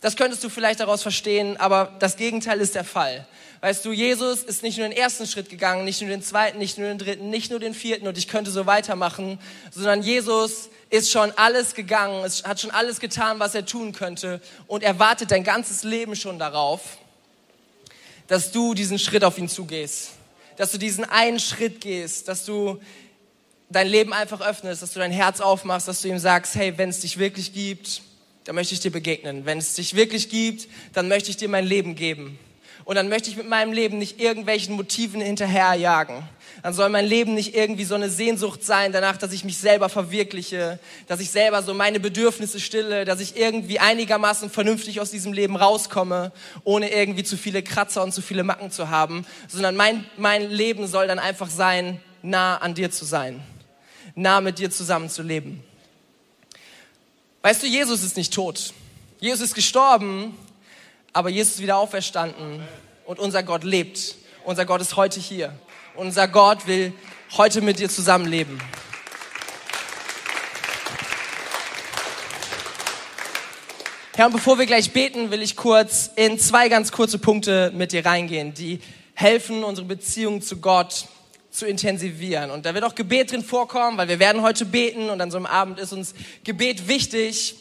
Das 0.00 0.16
könntest 0.16 0.42
du 0.42 0.48
vielleicht 0.48 0.80
daraus 0.80 1.02
verstehen, 1.02 1.56
aber 1.56 1.92
das 1.98 2.16
Gegenteil 2.16 2.60
ist 2.60 2.74
der 2.74 2.84
Fall. 2.84 3.26
Weißt 3.62 3.84
du, 3.84 3.92
Jesus 3.92 4.42
ist 4.42 4.64
nicht 4.64 4.76
nur 4.76 4.88
den 4.88 4.96
ersten 4.96 5.24
Schritt 5.24 5.48
gegangen, 5.48 5.84
nicht 5.84 6.00
nur 6.00 6.10
den 6.10 6.20
zweiten, 6.20 6.58
nicht 6.58 6.78
nur 6.78 6.88
den 6.88 6.98
dritten, 6.98 7.30
nicht 7.30 7.52
nur 7.52 7.60
den 7.60 7.74
vierten 7.74 8.08
und 8.08 8.18
ich 8.18 8.26
könnte 8.26 8.50
so 8.50 8.66
weitermachen, 8.66 9.38
sondern 9.70 10.02
Jesus 10.02 10.68
ist 10.90 11.12
schon 11.12 11.30
alles 11.36 11.74
gegangen, 11.74 12.24
hat 12.24 12.60
schon 12.60 12.72
alles 12.72 12.98
getan, 12.98 13.38
was 13.38 13.54
er 13.54 13.64
tun 13.64 13.92
könnte 13.92 14.40
und 14.66 14.82
er 14.82 14.98
wartet 14.98 15.30
dein 15.30 15.44
ganzes 15.44 15.84
Leben 15.84 16.16
schon 16.16 16.40
darauf, 16.40 16.80
dass 18.26 18.50
du 18.50 18.74
diesen 18.74 18.98
Schritt 18.98 19.22
auf 19.22 19.38
ihn 19.38 19.48
zugehst, 19.48 20.10
dass 20.56 20.72
du 20.72 20.78
diesen 20.78 21.04
einen 21.04 21.38
Schritt 21.38 21.80
gehst, 21.80 22.26
dass 22.26 22.44
du 22.44 22.80
dein 23.70 23.86
Leben 23.86 24.12
einfach 24.12 24.40
öffnest, 24.40 24.82
dass 24.82 24.92
du 24.92 24.98
dein 24.98 25.12
Herz 25.12 25.40
aufmachst, 25.40 25.86
dass 25.86 26.02
du 26.02 26.08
ihm 26.08 26.18
sagst, 26.18 26.56
hey, 26.56 26.76
wenn 26.78 26.88
es 26.88 26.98
dich 26.98 27.16
wirklich 27.16 27.52
gibt, 27.52 28.02
dann 28.42 28.56
möchte 28.56 28.74
ich 28.74 28.80
dir 28.80 28.90
begegnen. 28.90 29.46
Wenn 29.46 29.58
es 29.58 29.74
dich 29.74 29.94
wirklich 29.94 30.30
gibt, 30.30 30.66
dann 30.94 31.06
möchte 31.06 31.30
ich 31.30 31.36
dir 31.36 31.48
mein 31.48 31.64
Leben 31.64 31.94
geben. 31.94 32.40
Und 32.84 32.96
dann 32.96 33.08
möchte 33.08 33.30
ich 33.30 33.36
mit 33.36 33.48
meinem 33.48 33.72
Leben 33.72 33.98
nicht 33.98 34.20
irgendwelchen 34.20 34.74
Motiven 34.74 35.20
hinterherjagen. 35.20 36.22
Dann 36.62 36.74
soll 36.74 36.88
mein 36.90 37.06
Leben 37.06 37.34
nicht 37.34 37.54
irgendwie 37.54 37.84
so 37.84 37.94
eine 37.94 38.10
Sehnsucht 38.10 38.64
sein 38.64 38.92
danach, 38.92 39.16
dass 39.16 39.32
ich 39.32 39.44
mich 39.44 39.58
selber 39.58 39.88
verwirkliche, 39.88 40.78
dass 41.08 41.20
ich 41.20 41.30
selber 41.30 41.62
so 41.62 41.74
meine 41.74 41.98
Bedürfnisse 41.98 42.60
stille, 42.60 43.04
dass 43.04 43.20
ich 43.20 43.36
irgendwie 43.36 43.78
einigermaßen 43.78 44.50
vernünftig 44.50 45.00
aus 45.00 45.10
diesem 45.10 45.32
Leben 45.32 45.56
rauskomme, 45.56 46.32
ohne 46.64 46.92
irgendwie 46.92 47.24
zu 47.24 47.36
viele 47.36 47.62
Kratzer 47.62 48.02
und 48.02 48.12
zu 48.12 48.22
viele 48.22 48.44
Macken 48.44 48.70
zu 48.70 48.90
haben, 48.90 49.26
sondern 49.48 49.76
mein, 49.76 50.04
mein 50.16 50.50
Leben 50.50 50.86
soll 50.86 51.06
dann 51.06 51.18
einfach 51.18 51.50
sein, 51.50 52.00
nah 52.22 52.58
an 52.58 52.74
dir 52.74 52.90
zu 52.90 53.04
sein, 53.04 53.42
nah 54.14 54.40
mit 54.40 54.58
dir 54.58 54.70
zusammen 54.70 55.10
zu 55.10 55.22
leben. 55.22 55.64
Weißt 57.42 57.62
du, 57.62 57.66
Jesus 57.66 58.04
ist 58.04 58.16
nicht 58.16 58.32
tot. 58.32 58.72
Jesus 59.18 59.40
ist 59.40 59.54
gestorben, 59.54 60.36
aber 61.12 61.28
Jesus 61.28 61.54
ist 61.54 61.62
wieder 61.62 61.76
auferstanden 61.76 62.62
und 63.04 63.18
unser 63.18 63.42
Gott 63.42 63.64
lebt. 63.64 64.14
Unser 64.44 64.64
Gott 64.64 64.80
ist 64.80 64.96
heute 64.96 65.20
hier. 65.20 65.52
Unser 65.94 66.26
Gott 66.26 66.66
will 66.66 66.92
heute 67.36 67.60
mit 67.60 67.78
dir 67.78 67.90
zusammenleben. 67.90 68.58
Ja, 74.16 74.26
und 74.26 74.32
bevor 74.32 74.58
wir 74.58 74.66
gleich 74.66 74.92
beten, 74.92 75.30
will 75.30 75.42
ich 75.42 75.56
kurz 75.56 76.10
in 76.16 76.38
zwei 76.38 76.68
ganz 76.68 76.92
kurze 76.92 77.18
Punkte 77.18 77.72
mit 77.74 77.92
dir 77.92 78.04
reingehen, 78.04 78.54
die 78.54 78.80
helfen, 79.14 79.64
unsere 79.64 79.86
Beziehung 79.86 80.42
zu 80.42 80.58
Gott 80.60 81.06
zu 81.50 81.66
intensivieren. 81.66 82.50
Und 82.50 82.64
da 82.64 82.74
wird 82.74 82.84
auch 82.84 82.94
Gebet 82.94 83.32
drin 83.32 83.44
vorkommen, 83.44 83.98
weil 83.98 84.08
wir 84.08 84.18
werden 84.18 84.42
heute 84.42 84.64
beten 84.64 85.10
und 85.10 85.20
an 85.20 85.30
so 85.30 85.36
einem 85.36 85.46
Abend 85.46 85.78
ist 85.78 85.92
uns 85.92 86.14
Gebet 86.44 86.88
wichtig. 86.88 87.56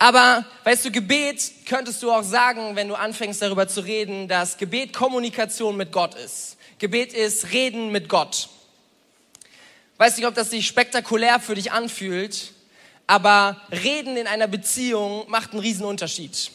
Aber 0.00 0.46
weißt 0.64 0.86
du, 0.86 0.90
Gebet 0.90 1.66
könntest 1.66 2.02
du 2.02 2.10
auch 2.10 2.22
sagen, 2.22 2.74
wenn 2.74 2.88
du 2.88 2.94
anfängst 2.94 3.42
darüber 3.42 3.68
zu 3.68 3.82
reden, 3.82 4.28
dass 4.28 4.56
Gebet 4.56 4.94
Kommunikation 4.94 5.76
mit 5.76 5.92
Gott 5.92 6.14
ist. 6.14 6.56
Gebet 6.78 7.12
ist 7.12 7.52
Reden 7.52 7.92
mit 7.92 8.08
Gott. 8.08 8.48
Weiß 9.98 10.16
nicht, 10.16 10.26
ob 10.26 10.34
das 10.34 10.48
sich 10.48 10.66
spektakulär 10.66 11.38
für 11.38 11.54
dich 11.54 11.72
anfühlt, 11.72 12.54
aber 13.06 13.60
Reden 13.70 14.16
in 14.16 14.26
einer 14.26 14.46
Beziehung 14.46 15.28
macht 15.28 15.50
einen 15.50 15.60
riesen 15.60 15.84
Unterschied. 15.84 16.50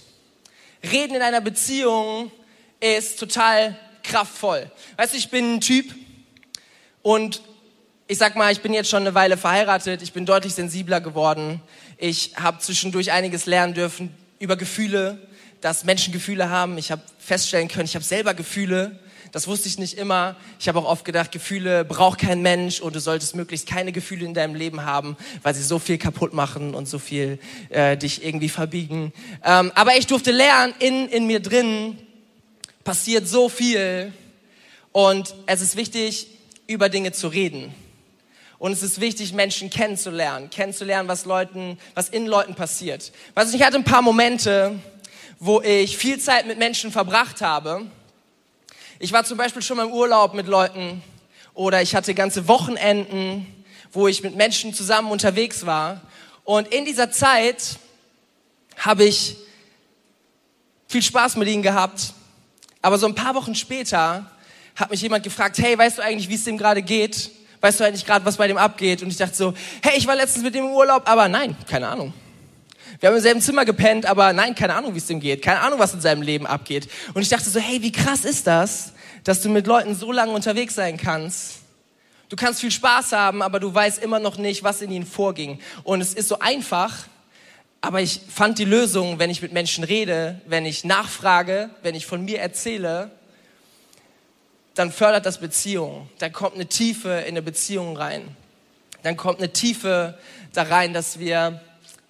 Reden 0.81 1.13
in 1.13 1.21
einer 1.21 1.41
Beziehung 1.41 2.31
ist 2.79 3.19
total 3.19 3.77
kraftvoll. 4.01 4.71
Weißt 4.97 5.13
du, 5.13 5.17
ich 5.19 5.29
bin 5.29 5.57
ein 5.57 5.61
Typ 5.61 5.93
und 7.03 7.43
ich 8.07 8.19
sag 8.19 8.35
mal, 8.35 8.51
ich 8.51 8.61
bin 8.61 8.73
jetzt 8.73 8.89
schon 8.89 9.01
eine 9.01 9.15
Weile 9.15 9.35
verheiratet, 9.35 10.01
ich 10.03 10.13
bin 10.13 10.25
deutlich 10.25 10.53
sensibler 10.53 11.01
geworden. 11.01 11.59
Ich 11.97 12.33
habe 12.35 12.59
zwischendurch 12.59 13.11
einiges 13.11 13.47
lernen 13.47 13.73
dürfen 13.73 14.13
über 14.37 14.57
Gefühle, 14.57 15.17
dass 15.61 15.85
Menschen 15.85 16.13
Gefühle 16.13 16.49
haben. 16.49 16.77
Ich 16.77 16.91
habe 16.91 17.01
feststellen 17.17 17.67
können, 17.67 17.85
ich 17.85 17.95
habe 17.95 18.05
selber 18.05 18.35
Gefühle. 18.35 18.99
Das 19.31 19.47
wusste 19.47 19.67
ich 19.67 19.79
nicht 19.79 19.97
immer. 19.97 20.35
Ich 20.59 20.67
habe 20.67 20.79
auch 20.79 20.85
oft 20.85 21.03
gedacht, 21.03 21.31
Gefühle 21.31 21.83
braucht 21.83 22.19
kein 22.19 22.43
Mensch 22.43 22.79
und 22.79 22.95
du 22.95 22.99
solltest 22.99 23.35
möglichst 23.35 23.67
keine 23.67 23.91
Gefühle 23.91 24.23
in 24.25 24.35
deinem 24.35 24.53
Leben 24.53 24.85
haben, 24.85 25.17
weil 25.41 25.55
sie 25.55 25.63
so 25.63 25.79
viel 25.79 25.97
kaputt 25.97 26.31
machen 26.31 26.75
und 26.75 26.87
so 26.87 26.99
viel 26.99 27.39
äh, 27.69 27.97
dich 27.97 28.23
irgendwie 28.23 28.49
verbiegen. 28.49 29.13
Ähm, 29.43 29.71
aber 29.73 29.97
ich 29.97 30.05
durfte 30.05 30.31
lernen, 30.31 30.75
in, 30.77 31.09
in 31.09 31.25
mir 31.25 31.39
drin 31.39 31.97
passiert 32.83 33.27
so 33.27 33.49
viel 33.49 34.13
und 34.91 35.33
es 35.47 35.61
ist 35.61 35.75
wichtig, 35.75 36.27
über 36.67 36.87
Dinge 36.87 37.11
zu 37.11 37.27
reden. 37.27 37.73
Und 38.57 38.71
es 38.71 38.83
ist 38.83 39.01
wichtig, 39.01 39.33
Menschen 39.33 39.69
kennenzulernen, 39.69 40.49
kennenzulernen, 40.49 41.09
was 41.09 41.25
Leuten, 41.25 41.77
was 41.93 42.09
in 42.09 42.25
Leuten 42.25 42.55
passiert. 42.55 43.11
Also 43.35 43.55
ich 43.55 43.63
hatte 43.63 43.75
ein 43.75 43.83
paar 43.83 44.01
Momente, 44.01 44.79
wo 45.39 45.61
ich 45.61 45.97
viel 45.97 46.19
Zeit 46.19 46.47
mit 46.47 46.57
Menschen 46.57 46.91
verbracht 46.91 47.41
habe. 47.41 47.85
Ich 48.99 49.11
war 49.11 49.25
zum 49.25 49.37
Beispiel 49.37 49.61
schon 49.61 49.77
mal 49.77 49.87
im 49.87 49.91
Urlaub 49.91 50.33
mit 50.33 50.47
Leuten 50.47 51.03
oder 51.53 51.81
ich 51.81 51.95
hatte 51.95 52.13
ganze 52.13 52.47
Wochenenden, 52.47 53.45
wo 53.91 54.07
ich 54.07 54.23
mit 54.23 54.35
Menschen 54.35 54.73
zusammen 54.73 55.11
unterwegs 55.11 55.65
war. 55.65 56.01
Und 56.45 56.69
in 56.69 56.85
dieser 56.85 57.11
Zeit 57.11 57.77
habe 58.77 59.03
ich 59.03 59.35
viel 60.87 61.01
Spaß 61.01 61.35
mit 61.35 61.49
ihnen 61.49 61.63
gehabt. 61.63 62.13
Aber 62.81 62.97
so 62.97 63.07
ein 63.07 63.15
paar 63.15 63.35
Wochen 63.35 63.55
später 63.55 64.29
hat 64.75 64.91
mich 64.91 65.01
jemand 65.01 65.23
gefragt, 65.23 65.57
hey, 65.57 65.77
weißt 65.77 65.97
du 65.97 66.03
eigentlich, 66.03 66.29
wie 66.29 66.35
es 66.35 66.43
dem 66.43 66.57
gerade 66.57 66.81
geht? 66.81 67.31
Weißt 67.65 67.79
du 67.79 67.83
eigentlich 67.83 68.05
gerade, 68.05 68.23
was 68.23 68.37
bei 68.37 68.47
dem 68.47 68.59
abgeht? 68.59 69.01
Und 69.01 69.07
ich 69.07 69.17
dachte 69.17 69.35
so, 69.35 69.51
hey, 69.81 69.97
ich 69.97 70.05
war 70.05 70.15
letztens 70.15 70.43
mit 70.43 70.53
dem 70.53 70.65
im 70.65 70.71
Urlaub, 70.71 71.09
aber 71.09 71.27
nein, 71.27 71.57
keine 71.67 71.87
Ahnung. 71.87 72.13
Wir 72.99 73.09
haben 73.09 73.15
im 73.15 73.21
selben 73.23 73.41
Zimmer 73.41 73.65
gepennt, 73.65 74.05
aber 74.05 74.33
nein, 74.33 74.53
keine 74.53 74.75
Ahnung, 74.75 74.93
wie 74.93 74.99
es 74.99 75.07
dem 75.07 75.19
geht. 75.19 75.41
Keine 75.41 75.61
Ahnung, 75.61 75.79
was 75.79 75.91
in 75.95 75.99
seinem 75.99 76.21
Leben 76.21 76.45
abgeht. 76.45 76.87
Und 77.15 77.23
ich 77.23 77.29
dachte 77.29 77.49
so, 77.49 77.59
hey, 77.59 77.81
wie 77.81 77.91
krass 77.91 78.23
ist 78.23 78.45
das, 78.45 78.93
dass 79.23 79.41
du 79.41 79.49
mit 79.49 79.65
Leuten 79.65 79.95
so 79.95 80.11
lange 80.11 80.31
unterwegs 80.31 80.75
sein 80.75 80.97
kannst? 80.97 81.53
Du 82.29 82.35
kannst 82.35 82.61
viel 82.61 82.69
Spaß 82.69 83.13
haben, 83.13 83.41
aber 83.41 83.59
du 83.59 83.73
weißt 83.73 84.03
immer 84.03 84.19
noch 84.19 84.37
nicht, 84.37 84.61
was 84.61 84.83
in 84.83 84.91
ihnen 84.91 85.07
vorging. 85.07 85.57
Und 85.83 86.01
es 86.01 86.13
ist 86.13 86.27
so 86.27 86.37
einfach, 86.37 87.07
aber 87.81 87.99
ich 87.99 88.21
fand 88.29 88.59
die 88.59 88.65
Lösung, 88.65 89.17
wenn 89.17 89.31
ich 89.31 89.41
mit 89.41 89.53
Menschen 89.53 89.83
rede, 89.83 90.39
wenn 90.45 90.67
ich 90.67 90.83
nachfrage, 90.83 91.71
wenn 91.81 91.95
ich 91.95 92.05
von 92.05 92.23
mir 92.23 92.37
erzähle, 92.41 93.09
dann 94.75 94.91
fördert 94.91 95.25
das 95.25 95.39
Beziehung. 95.39 96.09
Dann 96.19 96.31
kommt 96.33 96.55
eine 96.55 96.67
Tiefe 96.67 97.09
in 97.09 97.29
eine 97.29 97.41
Beziehung 97.41 97.97
rein. 97.97 98.27
Dann 99.03 99.17
kommt 99.17 99.39
eine 99.39 99.51
Tiefe 99.51 100.17
da 100.53 100.63
rein, 100.63 100.93
dass 100.93 101.17
wir 101.17 101.61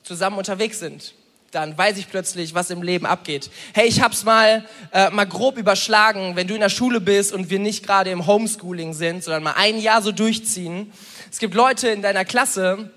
zusammen 0.03 0.37
unterwegs 0.37 0.79
sind. 0.79 1.13
Dann 1.51 1.77
weiß 1.77 1.97
ich 1.97 2.09
plötzlich, 2.09 2.53
was 2.53 2.69
im 2.69 2.81
Leben 2.81 3.05
abgeht. 3.05 3.49
Hey, 3.73 3.87
ich 3.87 4.01
hab's 4.01 4.25
mal 4.25 4.65
äh, 4.91 5.09
mal 5.11 5.25
grob 5.25 5.57
überschlagen, 5.57 6.35
wenn 6.35 6.47
du 6.47 6.55
in 6.55 6.59
der 6.59 6.69
Schule 6.69 6.99
bist 6.99 7.31
und 7.31 7.49
wir 7.49 7.59
nicht 7.59 7.85
gerade 7.85 8.09
im 8.09 8.27
Homeschooling 8.27 8.93
sind, 8.93 9.23
sondern 9.23 9.43
mal 9.43 9.53
ein 9.55 9.79
Jahr 9.79 10.01
so 10.01 10.11
durchziehen. 10.11 10.91
Es 11.31 11.39
gibt 11.39 11.53
Leute 11.53 11.87
in 11.89 12.01
deiner 12.01 12.25
Klasse 12.25 12.91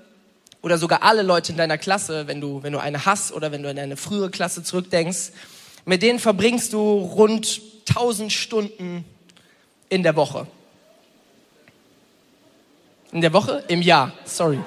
oder 0.60 0.76
sogar 0.78 1.02
alle 1.02 1.22
Leute 1.22 1.52
in 1.52 1.58
deiner 1.58 1.78
Klasse, 1.78 2.26
wenn 2.26 2.40
du 2.40 2.62
wenn 2.62 2.72
du 2.72 2.80
eine 2.80 3.04
hast 3.04 3.32
oder 3.32 3.52
wenn 3.52 3.62
du 3.62 3.70
in 3.70 3.76
deine 3.76 3.96
frühere 3.96 4.30
Klasse 4.30 4.62
zurückdenkst, 4.62 5.30
mit 5.84 6.02
denen 6.02 6.18
verbringst 6.18 6.72
du 6.72 6.98
rund 6.98 7.60
1000 7.88 8.32
Stunden 8.32 9.04
in 9.88 10.02
der 10.02 10.16
Woche. 10.16 10.46
In 13.12 13.20
der 13.20 13.32
Woche? 13.32 13.64
Im 13.68 13.80
Jahr, 13.80 14.12
sorry. 14.24 14.58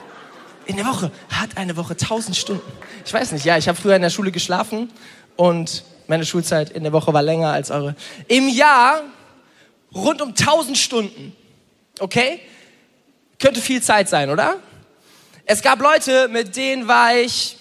In 0.65 0.77
der 0.77 0.85
Woche. 0.85 1.11
Hat 1.29 1.57
eine 1.57 1.77
Woche 1.77 1.93
1000 1.93 2.35
Stunden. 2.35 2.71
Ich 3.05 3.13
weiß 3.13 3.31
nicht, 3.33 3.45
ja, 3.45 3.57
ich 3.57 3.67
habe 3.67 3.79
früher 3.79 3.95
in 3.95 4.01
der 4.01 4.09
Schule 4.09 4.31
geschlafen 4.31 4.91
und 5.35 5.83
meine 6.07 6.25
Schulzeit 6.25 6.71
in 6.71 6.83
der 6.83 6.91
Woche 6.91 7.13
war 7.13 7.21
länger 7.21 7.51
als 7.51 7.71
eure. 7.71 7.95
Im 8.27 8.49
Jahr 8.49 9.01
rund 9.93 10.21
um 10.21 10.29
1000 10.29 10.77
Stunden. 10.77 11.35
Okay? 11.99 12.39
Könnte 13.39 13.61
viel 13.61 13.81
Zeit 13.81 14.09
sein, 14.09 14.29
oder? 14.29 14.57
Es 15.45 15.61
gab 15.61 15.79
Leute, 15.79 16.27
mit 16.27 16.55
denen 16.55 16.87
war 16.87 17.15
ich 17.15 17.57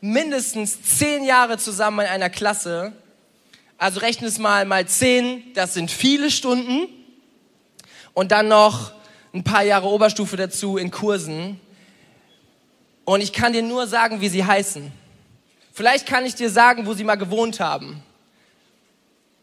mindestens 0.00 0.82
zehn 0.82 1.24
Jahre 1.24 1.58
zusammen 1.58 2.00
in 2.00 2.06
einer 2.06 2.30
Klasse. 2.30 2.92
Also 3.78 4.00
rechne 4.00 4.28
es 4.28 4.38
mal 4.38 4.64
mal 4.64 4.86
zehn, 4.86 5.52
das 5.54 5.74
sind 5.74 5.90
viele 5.90 6.30
Stunden 6.30 6.86
und 8.14 8.32
dann 8.32 8.48
noch 8.48 8.92
ein 9.32 9.44
paar 9.44 9.62
Jahre 9.62 9.88
Oberstufe 9.88 10.36
dazu 10.36 10.76
in 10.76 10.90
Kursen. 10.90 11.60
Und 13.04 13.20
ich 13.20 13.32
kann 13.32 13.52
dir 13.52 13.62
nur 13.62 13.86
sagen, 13.86 14.20
wie 14.20 14.28
sie 14.28 14.44
heißen. 14.44 14.92
Vielleicht 15.72 16.06
kann 16.06 16.26
ich 16.26 16.34
dir 16.34 16.50
sagen, 16.50 16.86
wo 16.86 16.94
sie 16.94 17.04
mal 17.04 17.16
gewohnt 17.16 17.60
haben. 17.60 18.02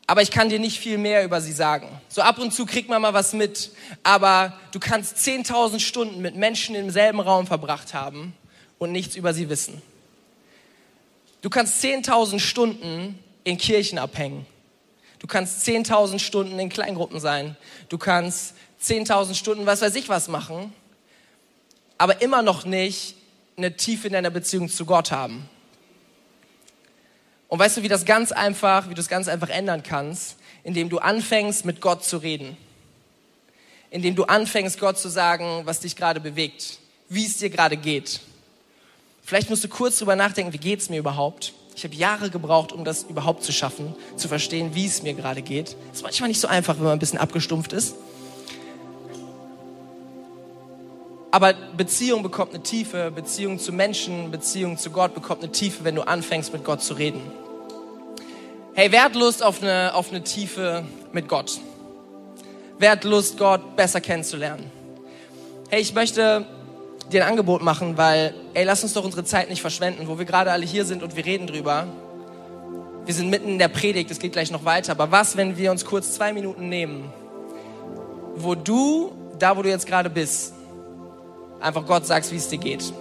Aber 0.10 0.22
ich 0.22 0.32
kann 0.32 0.50
dir 0.50 0.60
nicht 0.60 0.80
viel 0.80 0.98
mehr 0.98 1.26
über 1.26 1.42
sie 1.42 1.52
sagen. 1.52 1.90
So 2.08 2.22
ab 2.22 2.40
und 2.40 2.54
zu 2.54 2.66
kriegt 2.66 2.90
man 2.90 3.02
mal 3.02 3.14
was 3.14 3.34
mit. 3.34 3.72
Aber 4.04 4.54
du 4.72 4.80
kannst 4.80 5.18
10.000 5.18 5.80
Stunden 5.80 6.22
mit 6.22 6.36
Menschen 6.36 6.76
im 6.76 6.90
selben 6.90 7.20
Raum 7.20 7.46
verbracht 7.46 7.94
haben 7.94 8.34
und 8.78 8.94
nichts 8.94 9.18
über 9.18 9.34
sie 9.34 9.50
wissen. 9.50 9.82
Du 11.42 11.50
kannst 11.50 11.84
10.000 11.84 12.40
Stunden 12.40 13.20
in 13.44 13.58
Kirchen 13.58 13.98
abhängen. 13.98 14.46
Du 15.20 15.28
kannst 15.28 15.68
10.000 15.68 16.20
Stunden 16.20 16.60
in 16.60 16.70
Kleingruppen 16.70 17.20
sein. 17.20 17.56
Du 17.90 17.98
kannst 17.98 18.54
10.000 18.84 19.34
Stunden, 19.34 19.66
was 19.66 19.82
weiß 19.82 19.96
ich 19.96 20.10
was 20.10 20.28
machen, 20.28 20.74
aber 21.98 22.22
immer 22.22 22.42
noch 22.42 22.66
nicht 22.66 23.16
eine 23.58 23.76
Tiefe 23.76 24.08
in 24.08 24.14
deiner 24.14 24.30
Beziehung 24.30 24.70
zu 24.70 24.86
Gott 24.86 25.12
haben. 25.12 25.50
Und 27.48 27.60
weißt 27.60 27.78
du, 27.78 27.84
wie 27.84 27.88
das 27.88 28.06
ganz 28.06 28.32
einfach, 28.32 28.90
wie 28.90 28.94
du 28.94 29.02
es 29.02 29.08
ganz 29.08 29.28
einfach 29.28 29.50
ändern 29.50 29.82
kannst, 29.82 30.38
indem 30.64 30.90
du 30.90 31.00
anfängst, 31.00 31.66
mit 31.66 31.82
Gott 31.82 32.04
zu 32.04 32.18
reden. 32.18 32.58
Indem 33.90 34.16
du 34.16 34.26
anfängst, 34.26 34.80
Gott 34.80 35.00
zu 35.00 35.10
sagen, 35.10 35.62
was 35.64 35.80
dich 35.80 35.96
gerade 35.96 36.20
bewegt, 36.20 36.80
wie 37.10 37.26
es 37.26 37.38
dir 37.38 37.50
gerade 37.50 37.78
geht. 37.78 38.20
Vielleicht 39.24 39.50
musst 39.50 39.64
du 39.64 39.70
kurz 39.70 39.98
drüber 39.98 40.16
nachdenken, 40.16 40.54
wie 40.54 40.58
geht 40.58 40.82
es 40.82 40.90
mir 40.90 41.00
überhaupt? 41.00 41.54
Ich 41.78 41.84
habe 41.84 41.94
Jahre 41.94 42.32
gebraucht, 42.32 42.72
um 42.72 42.84
das 42.84 43.04
überhaupt 43.04 43.44
zu 43.44 43.52
schaffen, 43.52 43.94
zu 44.16 44.28
verstehen, 44.28 44.74
wie 44.74 44.88
es 44.88 45.04
mir 45.04 45.14
gerade 45.14 45.44
geht. 45.44 45.76
Ist 45.94 46.02
manchmal 46.02 46.30
nicht 46.30 46.40
so 46.40 46.48
einfach, 46.48 46.78
wenn 46.78 46.86
man 46.86 46.94
ein 46.94 47.00
bisschen 47.00 47.20
abgestumpft 47.20 47.72
ist. 47.72 47.94
Aber 51.30 51.54
Beziehung 51.54 52.24
bekommt 52.24 52.56
eine 52.56 52.64
Tiefe, 52.64 53.12
Beziehung 53.12 53.60
zu 53.60 53.72
Menschen, 53.72 54.32
Beziehung 54.32 54.80
zu 54.80 54.90
Gott 54.90 55.14
bekommt 55.14 55.44
eine 55.44 55.52
Tiefe, 55.52 55.84
wenn 55.84 55.94
du 55.94 56.02
anfängst 56.02 56.52
mit 56.52 56.64
Gott 56.64 56.82
zu 56.82 56.96
reden. 56.96 57.22
Hey, 58.74 58.92
wer 58.92 59.12
auf 59.44 59.62
eine, 59.62 59.94
auf 59.94 60.10
eine 60.10 60.24
Tiefe 60.24 60.84
mit 61.12 61.28
Gott? 61.28 61.60
Wer 62.80 62.94
Gott 63.38 63.76
besser 63.76 64.02
kennenzulernen? 64.02 64.72
Hey, 65.70 65.82
ich 65.82 65.94
möchte 65.94 66.48
dir 67.12 67.24
ein 67.24 67.32
Angebot 67.32 67.62
machen, 67.62 67.98
weil, 67.98 68.34
ey, 68.54 68.64
lass 68.64 68.84
uns 68.84 68.94
doch 68.94 69.04
unsere 69.04 69.24
Zeit 69.24 69.50
nicht 69.50 69.62
verschwenden, 69.62 70.08
wo 70.08 70.18
wir 70.18 70.26
gerade 70.26 70.52
alle 70.52 70.66
hier 70.66 70.86
sind 70.86 71.04
und 71.04 71.16
wir 71.16 71.26
reden 71.26 71.48
drüber. 71.48 71.88
Wir 73.06 73.14
sind 73.14 73.30
mitten 73.30 73.50
in 73.50 73.60
der 73.60 73.70
Predigt, 73.70 74.12
es 74.12 74.20
geht 74.20 74.34
gleich 74.34 74.52
noch 74.52 74.66
weiter. 74.66 74.92
Aber 74.92 75.12
was, 75.12 75.38
wenn 75.38 75.58
wir 75.58 75.72
uns 75.72 75.86
kurz 75.86 76.14
zwei 76.14 76.34
Minuten 76.34 76.68
nehmen, 76.68 77.12
wo 78.36 78.56
du, 78.56 79.14
da 79.40 79.56
wo 79.56 79.62
du 79.62 79.70
jetzt 79.70 79.88
gerade 79.88 80.10
bist, 80.10 80.54
einfach 81.62 81.86
Gott 81.86 82.06
sagst, 82.06 82.32
wie 82.32 82.36
es 82.36 82.50
dir 82.50 82.58
geht. 82.58 82.94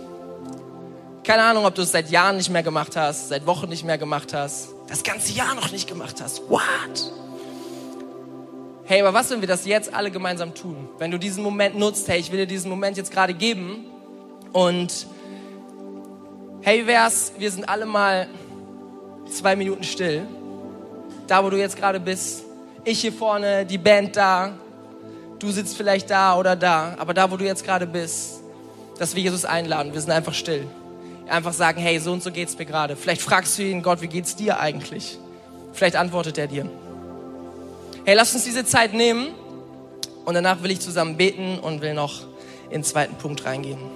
Keine 1.24 1.42
Ahnung, 1.42 1.66
ob 1.66 1.74
du 1.74 1.82
es 1.82 1.90
seit 1.90 2.08
Jahren 2.08 2.36
nicht 2.36 2.50
mehr 2.50 2.62
gemacht 2.62 2.94
hast, 2.94 3.28
seit 3.30 3.46
Wochen 3.46 3.68
nicht 3.68 3.84
mehr 3.84 3.98
gemacht 3.98 4.32
hast, 4.32 4.68
das 4.88 5.02
ganze 5.02 5.32
Jahr 5.32 5.56
noch 5.56 5.72
nicht 5.72 5.88
gemacht 5.88 6.20
hast. 6.22 6.48
What? 6.48 7.12
Hey, 8.84 9.00
aber 9.00 9.12
was, 9.12 9.30
wenn 9.30 9.40
wir 9.40 9.48
das 9.48 9.66
jetzt 9.66 9.92
alle 9.92 10.12
gemeinsam 10.12 10.54
tun? 10.54 10.88
Wenn 10.98 11.10
du 11.10 11.18
diesen 11.18 11.42
Moment 11.42 11.76
nutzt, 11.76 12.06
hey, 12.06 12.20
ich 12.20 12.30
will 12.30 12.38
dir 12.38 12.46
diesen 12.46 12.70
Moment 12.70 12.96
jetzt 12.96 13.10
gerade 13.10 13.34
geben 13.34 13.84
und 14.56 15.06
hey, 16.62 16.86
wär's, 16.86 17.32
wir 17.36 17.50
sind 17.50 17.68
alle 17.68 17.84
mal 17.84 18.26
zwei 19.30 19.54
Minuten 19.54 19.84
still. 19.84 20.26
Da, 21.26 21.44
wo 21.44 21.50
du 21.50 21.58
jetzt 21.58 21.76
gerade 21.76 22.00
bist. 22.00 22.42
Ich 22.82 23.02
hier 23.02 23.12
vorne, 23.12 23.66
die 23.66 23.76
Band 23.76 24.16
da. 24.16 24.54
Du 25.38 25.50
sitzt 25.50 25.76
vielleicht 25.76 26.08
da 26.08 26.38
oder 26.38 26.56
da. 26.56 26.94
Aber 26.96 27.12
da, 27.12 27.30
wo 27.30 27.36
du 27.36 27.44
jetzt 27.44 27.66
gerade 27.66 27.86
bist, 27.86 28.40
dass 28.98 29.14
wir 29.14 29.22
Jesus 29.22 29.44
einladen. 29.44 29.92
Wir 29.92 30.00
sind 30.00 30.12
einfach 30.12 30.32
still. 30.32 30.66
Einfach 31.28 31.52
sagen, 31.52 31.78
hey, 31.78 31.98
so 31.98 32.12
und 32.12 32.22
so 32.22 32.30
geht's 32.30 32.56
mir 32.56 32.64
gerade. 32.64 32.96
Vielleicht 32.96 33.20
fragst 33.20 33.58
du 33.58 33.62
ihn, 33.62 33.82
Gott, 33.82 34.00
wie 34.00 34.08
geht's 34.08 34.36
dir 34.36 34.58
eigentlich? 34.58 35.18
Vielleicht 35.74 35.96
antwortet 35.96 36.38
er 36.38 36.46
dir. 36.46 36.66
Hey, 38.06 38.14
lass 38.14 38.32
uns 38.32 38.44
diese 38.44 38.64
Zeit 38.64 38.94
nehmen 38.94 39.34
und 40.24 40.32
danach 40.32 40.62
will 40.62 40.70
ich 40.70 40.80
zusammen 40.80 41.18
beten 41.18 41.58
und 41.58 41.82
will 41.82 41.92
noch 41.92 42.22
in 42.70 42.78
den 42.78 42.84
zweiten 42.84 43.16
Punkt 43.16 43.44
reingehen. 43.44 43.95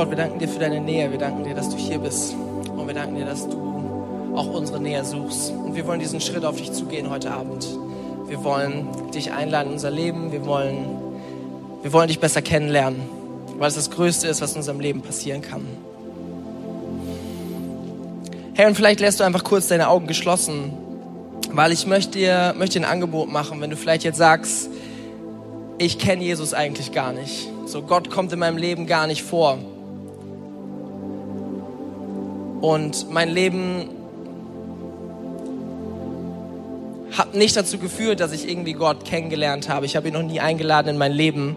Gott, 0.00 0.08
wir 0.08 0.16
danken 0.16 0.38
dir 0.38 0.48
für 0.48 0.58
deine 0.58 0.80
Nähe. 0.80 1.10
Wir 1.10 1.18
danken 1.18 1.44
dir, 1.44 1.54
dass 1.54 1.68
du 1.68 1.76
hier 1.76 1.98
bist. 1.98 2.32
Und 2.74 2.86
wir 2.86 2.94
danken 2.94 3.16
dir, 3.16 3.26
dass 3.26 3.46
du 3.46 4.32
auch 4.34 4.46
unsere 4.46 4.80
Nähe 4.80 5.04
suchst. 5.04 5.50
Und 5.50 5.74
wir 5.74 5.86
wollen 5.86 6.00
diesen 6.00 6.22
Schritt 6.22 6.42
auf 6.46 6.56
dich 6.56 6.72
zugehen 6.72 7.10
heute 7.10 7.30
Abend. 7.30 7.68
Wir 8.26 8.42
wollen 8.42 8.88
dich 9.12 9.30
einladen 9.30 9.66
in 9.66 9.72
unser 9.74 9.90
Leben. 9.90 10.32
Wir 10.32 10.46
wollen, 10.46 10.86
wir 11.82 11.92
wollen 11.92 12.08
dich 12.08 12.18
besser 12.18 12.40
kennenlernen, 12.40 13.02
weil 13.58 13.68
es 13.68 13.74
das 13.74 13.90
Größte 13.90 14.26
ist, 14.26 14.40
was 14.40 14.52
in 14.52 14.60
unserem 14.60 14.80
Leben 14.80 15.02
passieren 15.02 15.42
kann. 15.42 15.66
Hey, 18.54 18.68
und 18.68 18.76
vielleicht 18.76 19.00
lässt 19.00 19.20
du 19.20 19.24
einfach 19.24 19.44
kurz 19.44 19.68
deine 19.68 19.90
Augen 19.90 20.06
geschlossen, 20.06 20.72
weil 21.52 21.72
ich 21.72 21.86
möchte 21.86 22.12
dir, 22.12 22.54
möchte 22.56 22.78
ein 22.80 22.86
Angebot 22.86 23.30
machen, 23.30 23.60
wenn 23.60 23.68
du 23.68 23.76
vielleicht 23.76 24.04
jetzt 24.04 24.16
sagst, 24.16 24.70
ich 25.76 25.98
kenne 25.98 26.24
Jesus 26.24 26.54
eigentlich 26.54 26.90
gar 26.92 27.12
nicht. 27.12 27.50
So, 27.66 27.82
Gott 27.82 28.08
kommt 28.08 28.32
in 28.32 28.38
meinem 28.38 28.56
Leben 28.56 28.86
gar 28.86 29.06
nicht 29.06 29.22
vor. 29.22 29.58
Und 32.60 33.10
mein 33.10 33.30
Leben 33.30 33.88
hat 37.12 37.34
nicht 37.34 37.56
dazu 37.56 37.78
geführt, 37.78 38.20
dass 38.20 38.32
ich 38.32 38.48
irgendwie 38.48 38.74
Gott 38.74 39.04
kennengelernt 39.04 39.68
habe. 39.68 39.86
Ich 39.86 39.96
habe 39.96 40.08
ihn 40.08 40.14
noch 40.14 40.22
nie 40.22 40.40
eingeladen 40.40 40.90
in 40.90 40.98
mein 40.98 41.12
Leben. 41.12 41.56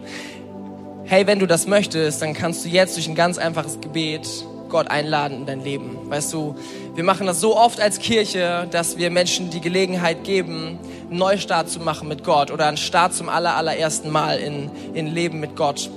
Hey, 1.04 1.26
wenn 1.26 1.38
du 1.38 1.46
das 1.46 1.66
möchtest, 1.66 2.22
dann 2.22 2.32
kannst 2.32 2.64
du 2.64 2.68
jetzt 2.68 2.96
durch 2.96 3.08
ein 3.08 3.14
ganz 3.14 3.38
einfaches 3.38 3.80
Gebet 3.80 4.26
Gott 4.70 4.88
einladen 4.88 5.40
in 5.40 5.46
dein 5.46 5.62
Leben. 5.62 5.98
Weißt 6.10 6.32
du, 6.32 6.56
wir 6.94 7.04
machen 7.04 7.26
das 7.26 7.40
so 7.40 7.56
oft 7.56 7.80
als 7.80 7.98
Kirche, 7.98 8.66
dass 8.70 8.96
wir 8.96 9.10
Menschen 9.10 9.50
die 9.50 9.60
Gelegenheit 9.60 10.24
geben, 10.24 10.78
einen 11.10 11.18
Neustart 11.18 11.68
zu 11.68 11.80
machen 11.80 12.08
mit 12.08 12.24
Gott 12.24 12.50
oder 12.50 12.66
einen 12.66 12.78
Start 12.78 13.14
zum 13.14 13.28
aller, 13.28 13.54
allerersten 13.54 14.10
Mal 14.10 14.38
in, 14.38 14.70
in 14.94 15.06
Leben 15.06 15.38
mit 15.38 15.54
Gott. 15.54 15.90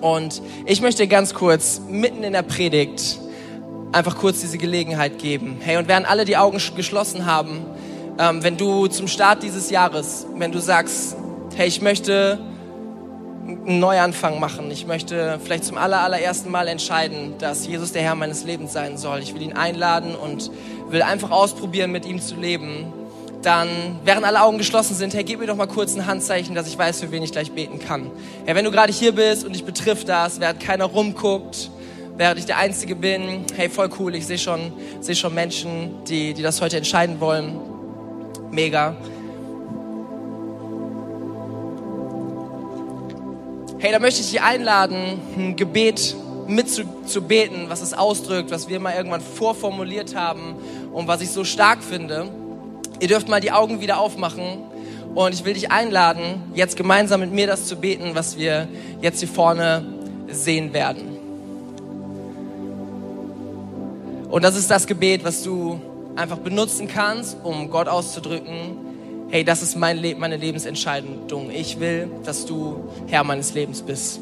Und 0.00 0.42
ich 0.66 0.82
möchte 0.82 1.06
ganz 1.06 1.32
kurz 1.32 1.80
mitten 1.88 2.22
in 2.22 2.34
der 2.34 2.42
Predigt 2.42 3.18
einfach 3.96 4.16
kurz 4.18 4.40
diese 4.40 4.58
Gelegenheit 4.58 5.18
geben. 5.18 5.56
Hey, 5.60 5.78
und 5.78 5.88
während 5.88 6.08
alle 6.08 6.26
die 6.26 6.36
Augen 6.36 6.60
geschlossen 6.76 7.24
haben, 7.24 7.64
ähm, 8.18 8.42
wenn 8.42 8.58
du 8.58 8.88
zum 8.88 9.08
Start 9.08 9.42
dieses 9.42 9.70
Jahres, 9.70 10.26
wenn 10.36 10.52
du 10.52 10.58
sagst, 10.58 11.16
hey, 11.54 11.66
ich 11.66 11.80
möchte 11.80 12.38
einen 13.46 13.78
Neuanfang 13.78 14.38
machen. 14.38 14.70
Ich 14.70 14.86
möchte 14.86 15.38
vielleicht 15.42 15.64
zum 15.64 15.78
aller, 15.78 16.00
allerersten 16.00 16.50
Mal 16.50 16.68
entscheiden, 16.68 17.38
dass 17.38 17.66
Jesus 17.66 17.92
der 17.92 18.02
Herr 18.02 18.16
meines 18.16 18.44
Lebens 18.44 18.72
sein 18.72 18.98
soll. 18.98 19.20
Ich 19.20 19.34
will 19.34 19.40
ihn 19.40 19.54
einladen 19.54 20.14
und 20.14 20.50
will 20.90 21.02
einfach 21.02 21.30
ausprobieren, 21.30 21.90
mit 21.90 22.04
ihm 22.04 22.20
zu 22.20 22.34
leben. 22.34 22.92
Dann, 23.42 23.68
während 24.04 24.26
alle 24.26 24.42
Augen 24.42 24.58
geschlossen 24.58 24.94
sind, 24.94 25.14
hey, 25.14 25.24
gib 25.24 25.38
mir 25.40 25.46
doch 25.46 25.56
mal 25.56 25.68
kurz 25.68 25.94
ein 25.94 26.06
Handzeichen, 26.06 26.54
dass 26.54 26.66
ich 26.66 26.76
weiß, 26.76 27.00
für 27.00 27.12
wen 27.12 27.22
ich 27.22 27.32
gleich 27.32 27.52
beten 27.52 27.78
kann. 27.78 28.10
Hey, 28.44 28.54
wenn 28.56 28.64
du 28.64 28.72
gerade 28.72 28.92
hier 28.92 29.12
bist 29.12 29.44
und 29.46 29.54
dich 29.54 29.64
betrifft 29.64 30.08
das, 30.08 30.40
während 30.40 30.60
keiner 30.60 30.86
rumguckt, 30.86 31.70
während 32.16 32.38
ich 32.38 32.46
der 32.46 32.58
Einzige 32.58 32.96
bin, 32.96 33.44
hey, 33.54 33.68
voll 33.68 33.90
cool, 33.98 34.14
ich 34.14 34.26
sehe 34.26 34.38
schon, 34.38 34.72
seh 35.00 35.14
schon 35.14 35.34
Menschen, 35.34 36.04
die, 36.04 36.34
die 36.34 36.42
das 36.42 36.60
heute 36.60 36.76
entscheiden 36.76 37.20
wollen. 37.20 37.60
Mega. 38.50 38.96
Hey, 43.78 43.92
da 43.92 43.98
möchte 43.98 44.20
ich 44.20 44.30
dich 44.30 44.40
einladen, 44.40 45.20
ein 45.36 45.56
Gebet 45.56 46.16
mit 46.46 46.70
zu, 46.70 46.84
zu 47.04 47.22
beten, 47.22 47.66
was 47.68 47.82
es 47.82 47.92
ausdrückt, 47.92 48.50
was 48.50 48.68
wir 48.68 48.80
mal 48.80 48.94
irgendwann 48.94 49.20
vorformuliert 49.20 50.14
haben 50.14 50.56
und 50.92 51.08
was 51.08 51.20
ich 51.20 51.30
so 51.30 51.44
stark 51.44 51.82
finde. 51.82 52.30
Ihr 53.00 53.08
dürft 53.08 53.28
mal 53.28 53.40
die 53.40 53.52
Augen 53.52 53.80
wieder 53.80 53.98
aufmachen 53.98 54.62
und 55.14 55.34
ich 55.34 55.44
will 55.44 55.54
dich 55.54 55.70
einladen, 55.70 56.42
jetzt 56.54 56.76
gemeinsam 56.76 57.20
mit 57.20 57.32
mir 57.32 57.46
das 57.46 57.66
zu 57.66 57.76
beten, 57.76 58.12
was 58.14 58.38
wir 58.38 58.68
jetzt 59.02 59.18
hier 59.18 59.28
vorne 59.28 59.84
sehen 60.28 60.72
werden. 60.72 61.15
Und 64.28 64.42
das 64.42 64.56
ist 64.56 64.70
das 64.70 64.86
Gebet, 64.86 65.24
was 65.24 65.42
du 65.42 65.80
einfach 66.16 66.38
benutzen 66.38 66.88
kannst, 66.88 67.36
um 67.44 67.70
Gott 67.70 67.88
auszudrücken, 67.88 68.76
hey, 69.30 69.44
das 69.44 69.62
ist 69.62 69.76
mein 69.76 69.98
Le 69.98 70.14
meine 70.16 70.36
Lebensentscheidung. 70.36 71.50
Ich 71.50 71.78
will, 71.80 72.08
dass 72.24 72.46
du 72.46 72.88
Herr 73.06 73.24
meines 73.24 73.54
Lebens 73.54 73.82
bist. 73.82 74.20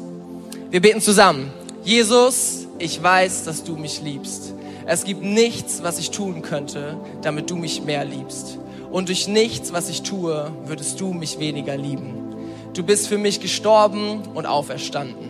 Wir 0.69 0.81
beten 0.81 1.01
zusammen. 1.01 1.51
Jesus, 1.83 2.67
ich 2.79 3.01
weiß, 3.01 3.43
dass 3.43 3.63
du 3.63 3.77
mich 3.77 4.01
liebst. 4.01 4.53
Es 4.85 5.03
gibt 5.03 5.23
nichts, 5.23 5.81
was 5.83 5.99
ich 5.99 6.11
tun 6.11 6.41
könnte, 6.41 6.97
damit 7.21 7.49
du 7.49 7.55
mich 7.55 7.83
mehr 7.83 8.05
liebst. 8.05 8.59
Und 8.91 9.09
durch 9.09 9.27
nichts, 9.27 9.73
was 9.73 9.89
ich 9.89 10.03
tue, 10.03 10.51
würdest 10.65 10.99
du 10.99 11.13
mich 11.13 11.39
weniger 11.39 11.75
lieben. 11.75 12.13
Du 12.73 12.83
bist 12.83 13.07
für 13.07 13.17
mich 13.17 13.39
gestorben 13.39 14.21
und 14.33 14.45
auferstanden. 14.45 15.29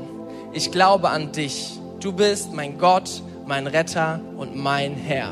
Ich 0.54 0.72
glaube 0.72 1.10
an 1.10 1.32
dich. 1.32 1.80
Du 2.00 2.12
bist 2.12 2.54
mein 2.54 2.78
Gott, 2.78 3.22
mein 3.48 3.68
Retter 3.68 4.20
und 4.38 4.56
mein 4.56 4.96
Herr. 4.96 5.32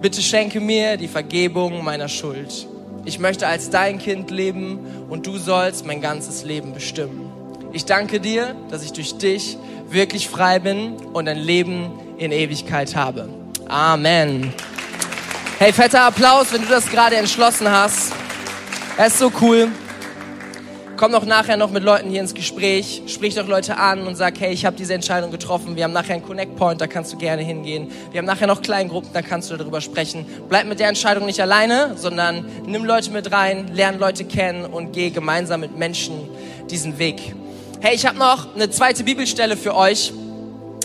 Bitte 0.00 0.20
schenke 0.20 0.60
mir 0.60 0.96
die 0.96 1.08
Vergebung 1.08 1.84
meiner 1.84 2.08
Schuld 2.08 2.66
ich 3.04 3.18
möchte 3.18 3.48
als 3.48 3.68
dein 3.70 3.98
Kind 3.98 4.30
leben 4.30 4.78
und 5.08 5.26
du 5.26 5.36
sollst 5.36 5.84
mein 5.84 6.00
ganzes 6.00 6.44
Leben 6.44 6.72
bestimmen. 6.72 7.32
Ich 7.72 7.84
danke 7.84 8.20
dir, 8.20 8.54
dass 8.70 8.84
ich 8.84 8.92
durch 8.92 9.18
dich 9.18 9.56
wirklich 9.88 10.28
frei 10.28 10.60
bin 10.60 10.94
und 11.12 11.28
ein 11.28 11.38
Leben 11.38 11.90
in 12.18 12.30
Ewigkeit 12.30 12.94
habe. 12.94 13.28
Amen. 13.68 14.54
Hey, 15.58 15.72
fetter 15.72 16.04
Applaus, 16.04 16.52
wenn 16.52 16.62
du 16.62 16.68
das 16.68 16.86
gerade 16.86 17.16
entschlossen 17.16 17.68
hast. 17.68 18.12
Es 18.96 19.14
ist 19.14 19.18
so 19.18 19.32
cool 19.40 19.68
komm 21.02 21.10
doch 21.10 21.26
nachher 21.26 21.56
noch 21.56 21.72
mit 21.72 21.82
Leuten 21.82 22.10
hier 22.10 22.20
ins 22.20 22.32
Gespräch, 22.32 23.02
sprich 23.08 23.34
doch 23.34 23.48
Leute 23.48 23.76
an 23.76 24.06
und 24.06 24.14
sag, 24.14 24.38
hey, 24.38 24.52
ich 24.52 24.64
habe 24.64 24.76
diese 24.76 24.94
Entscheidung 24.94 25.32
getroffen. 25.32 25.74
Wir 25.74 25.82
haben 25.82 25.92
nachher 25.92 26.14
einen 26.14 26.22
Connect 26.24 26.54
Point, 26.54 26.80
da 26.80 26.86
kannst 26.86 27.12
du 27.12 27.16
gerne 27.16 27.42
hingehen. 27.42 27.90
Wir 28.12 28.18
haben 28.18 28.24
nachher 28.24 28.46
noch 28.46 28.62
Kleingruppen, 28.62 29.10
da 29.12 29.20
kannst 29.20 29.50
du 29.50 29.56
darüber 29.56 29.80
sprechen. 29.80 30.24
Bleib 30.48 30.68
mit 30.68 30.78
der 30.78 30.86
Entscheidung 30.86 31.26
nicht 31.26 31.40
alleine, 31.40 31.96
sondern 31.96 32.44
nimm 32.66 32.84
Leute 32.84 33.10
mit 33.10 33.32
rein, 33.32 33.74
lern 33.74 33.98
Leute 33.98 34.24
kennen 34.24 34.64
und 34.64 34.92
geh 34.92 35.10
gemeinsam 35.10 35.58
mit 35.58 35.76
Menschen 35.76 36.20
diesen 36.70 37.00
Weg. 37.00 37.34
Hey, 37.80 37.96
ich 37.96 38.06
habe 38.06 38.16
noch 38.16 38.54
eine 38.54 38.70
zweite 38.70 39.02
Bibelstelle 39.02 39.56
für 39.56 39.74
euch, 39.74 40.12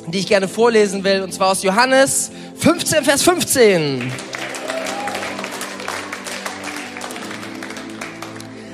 die 0.07 0.17
ich 0.17 0.25
gerne 0.25 0.47
vorlesen 0.47 1.03
will, 1.03 1.21
und 1.21 1.31
zwar 1.31 1.51
aus 1.51 1.61
Johannes 1.61 2.31
15, 2.55 3.03
Vers 3.03 3.21
15. 3.21 4.11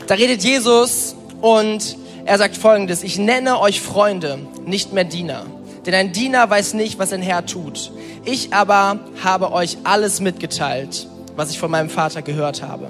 Da 0.07 0.15
redet 0.15 0.41
Jesus 0.41 1.17
und 1.43 1.97
er 2.23 2.37
sagt 2.37 2.55
folgendes, 2.55 3.03
ich 3.03 3.19
nenne 3.19 3.59
euch 3.59 3.81
Freunde, 3.81 4.39
nicht 4.65 4.93
mehr 4.93 5.03
Diener. 5.03 5.45
Denn 5.85 5.93
ein 5.93 6.13
Diener 6.13 6.49
weiß 6.49 6.73
nicht, 6.73 6.99
was 6.99 7.11
ein 7.11 7.21
Herr 7.21 7.45
tut. 7.45 7.91
Ich 8.23 8.53
aber 8.53 8.99
habe 9.21 9.51
euch 9.51 9.77
alles 9.83 10.21
mitgeteilt, 10.21 11.05
was 11.35 11.51
ich 11.51 11.59
von 11.59 11.69
meinem 11.69 11.89
Vater 11.89 12.21
gehört 12.21 12.61
habe. 12.61 12.87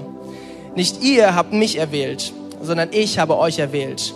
Nicht 0.76 1.02
ihr 1.02 1.34
habt 1.34 1.52
mich 1.52 1.80
erwählt, 1.80 2.32
sondern 2.62 2.90
ich 2.92 3.18
habe 3.18 3.40
euch 3.40 3.58
erwählt. 3.58 4.14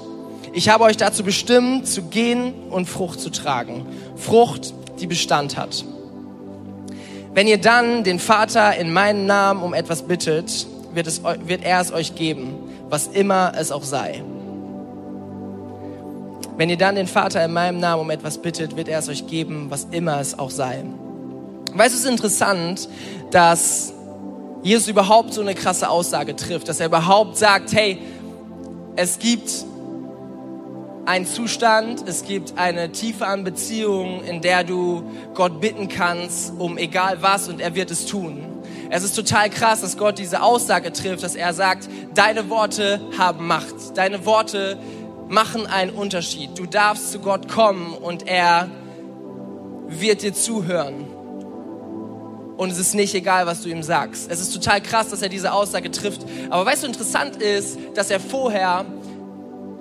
Ich 0.53 0.69
habe 0.69 0.83
euch 0.83 0.97
dazu 0.97 1.23
bestimmt, 1.23 1.87
zu 1.87 2.03
gehen 2.03 2.53
und 2.69 2.87
Frucht 2.87 3.19
zu 3.19 3.31
tragen. 3.31 3.87
Frucht, 4.17 4.71
die 4.99 5.07
Bestand 5.07 5.57
hat. 5.57 5.83
Wenn 7.33 7.47
ihr 7.47 7.57
dann 7.59 8.03
den 8.03 8.19
Vater 8.19 8.77
in 8.77 8.93
meinen 8.93 9.25
Namen 9.25 9.63
um 9.63 9.73
etwas 9.73 10.03
bittet, 10.03 10.67
wird, 10.93 11.07
es, 11.07 11.23
wird 11.23 11.63
er 11.63 11.81
es 11.81 11.91
euch 11.91 12.13
geben 12.13 12.66
was 12.89 13.07
immer 13.07 13.53
es 13.55 13.71
auch 13.71 13.83
sei. 13.83 14.23
Wenn 16.57 16.69
ihr 16.69 16.77
dann 16.77 16.95
den 16.95 17.07
Vater 17.07 17.43
in 17.45 17.53
meinem 17.53 17.79
Namen 17.79 18.01
um 18.01 18.09
etwas 18.09 18.39
bittet, 18.39 18.75
wird 18.75 18.87
er 18.87 18.99
es 18.99 19.09
euch 19.09 19.27
geben, 19.27 19.67
was 19.69 19.87
immer 19.91 20.19
es 20.19 20.37
auch 20.39 20.49
sei. 20.49 20.83
Weißt 21.73 21.93
du, 21.93 21.97
es 21.99 22.05
ist 22.05 22.09
interessant, 22.09 22.89
dass 23.29 23.93
Jesus 24.63 24.87
überhaupt 24.87 25.33
so 25.33 25.41
eine 25.41 25.53
krasse 25.53 25.87
Aussage 25.89 26.35
trifft, 26.35 26.67
dass 26.67 26.79
er 26.79 26.87
überhaupt 26.87 27.37
sagt, 27.37 27.73
hey, 27.73 27.99
es 28.95 29.19
gibt 29.19 29.51
einen 31.05 31.25
Zustand, 31.25 32.03
es 32.07 32.25
gibt 32.25 32.57
eine 32.57 32.91
Tiefe 32.91 33.27
an 33.27 33.43
Beziehung, 33.43 34.23
in 34.23 34.41
der 34.41 34.63
du 34.63 35.03
Gott 35.35 35.61
bitten 35.61 35.87
kannst, 35.87 36.53
um 36.57 36.77
egal 36.77 37.21
was 37.21 37.47
und 37.47 37.61
er 37.61 37.75
wird 37.75 37.91
es 37.91 38.07
tun. 38.07 38.56
Es 38.89 39.03
ist 39.03 39.15
total 39.15 39.49
krass, 39.49 39.81
dass 39.81 39.97
Gott 39.97 40.17
diese 40.17 40.41
Aussage 40.41 40.93
trifft, 40.93 41.23
dass 41.23 41.35
er 41.35 41.53
sagt, 41.53 41.89
deine 42.13 42.49
Worte 42.49 43.01
haben 43.17 43.47
Macht. 43.47 43.95
Deine 43.95 44.25
Worte 44.25 44.77
machen 45.27 45.67
einen 45.67 45.91
Unterschied. 45.91 46.57
Du 46.57 46.65
darfst 46.65 47.11
zu 47.11 47.19
Gott 47.19 47.49
kommen 47.49 47.93
und 47.93 48.27
er 48.27 48.69
wird 49.87 50.21
dir 50.21 50.33
zuhören. 50.33 51.05
Und 52.55 52.71
es 52.71 52.79
ist 52.79 52.95
nicht 52.95 53.13
egal, 53.13 53.45
was 53.45 53.61
du 53.61 53.69
ihm 53.69 53.83
sagst. 53.83 54.31
Es 54.31 54.39
ist 54.39 54.53
total 54.53 54.81
krass, 54.81 55.09
dass 55.09 55.21
er 55.21 55.29
diese 55.29 55.53
Aussage 55.53 55.91
trifft. 55.91 56.21
Aber 56.49 56.65
weißt 56.65 56.83
du, 56.83 56.87
interessant 56.87 57.35
ist, 57.37 57.77
dass 57.93 58.09
er 58.09 58.19
vorher 58.19 58.85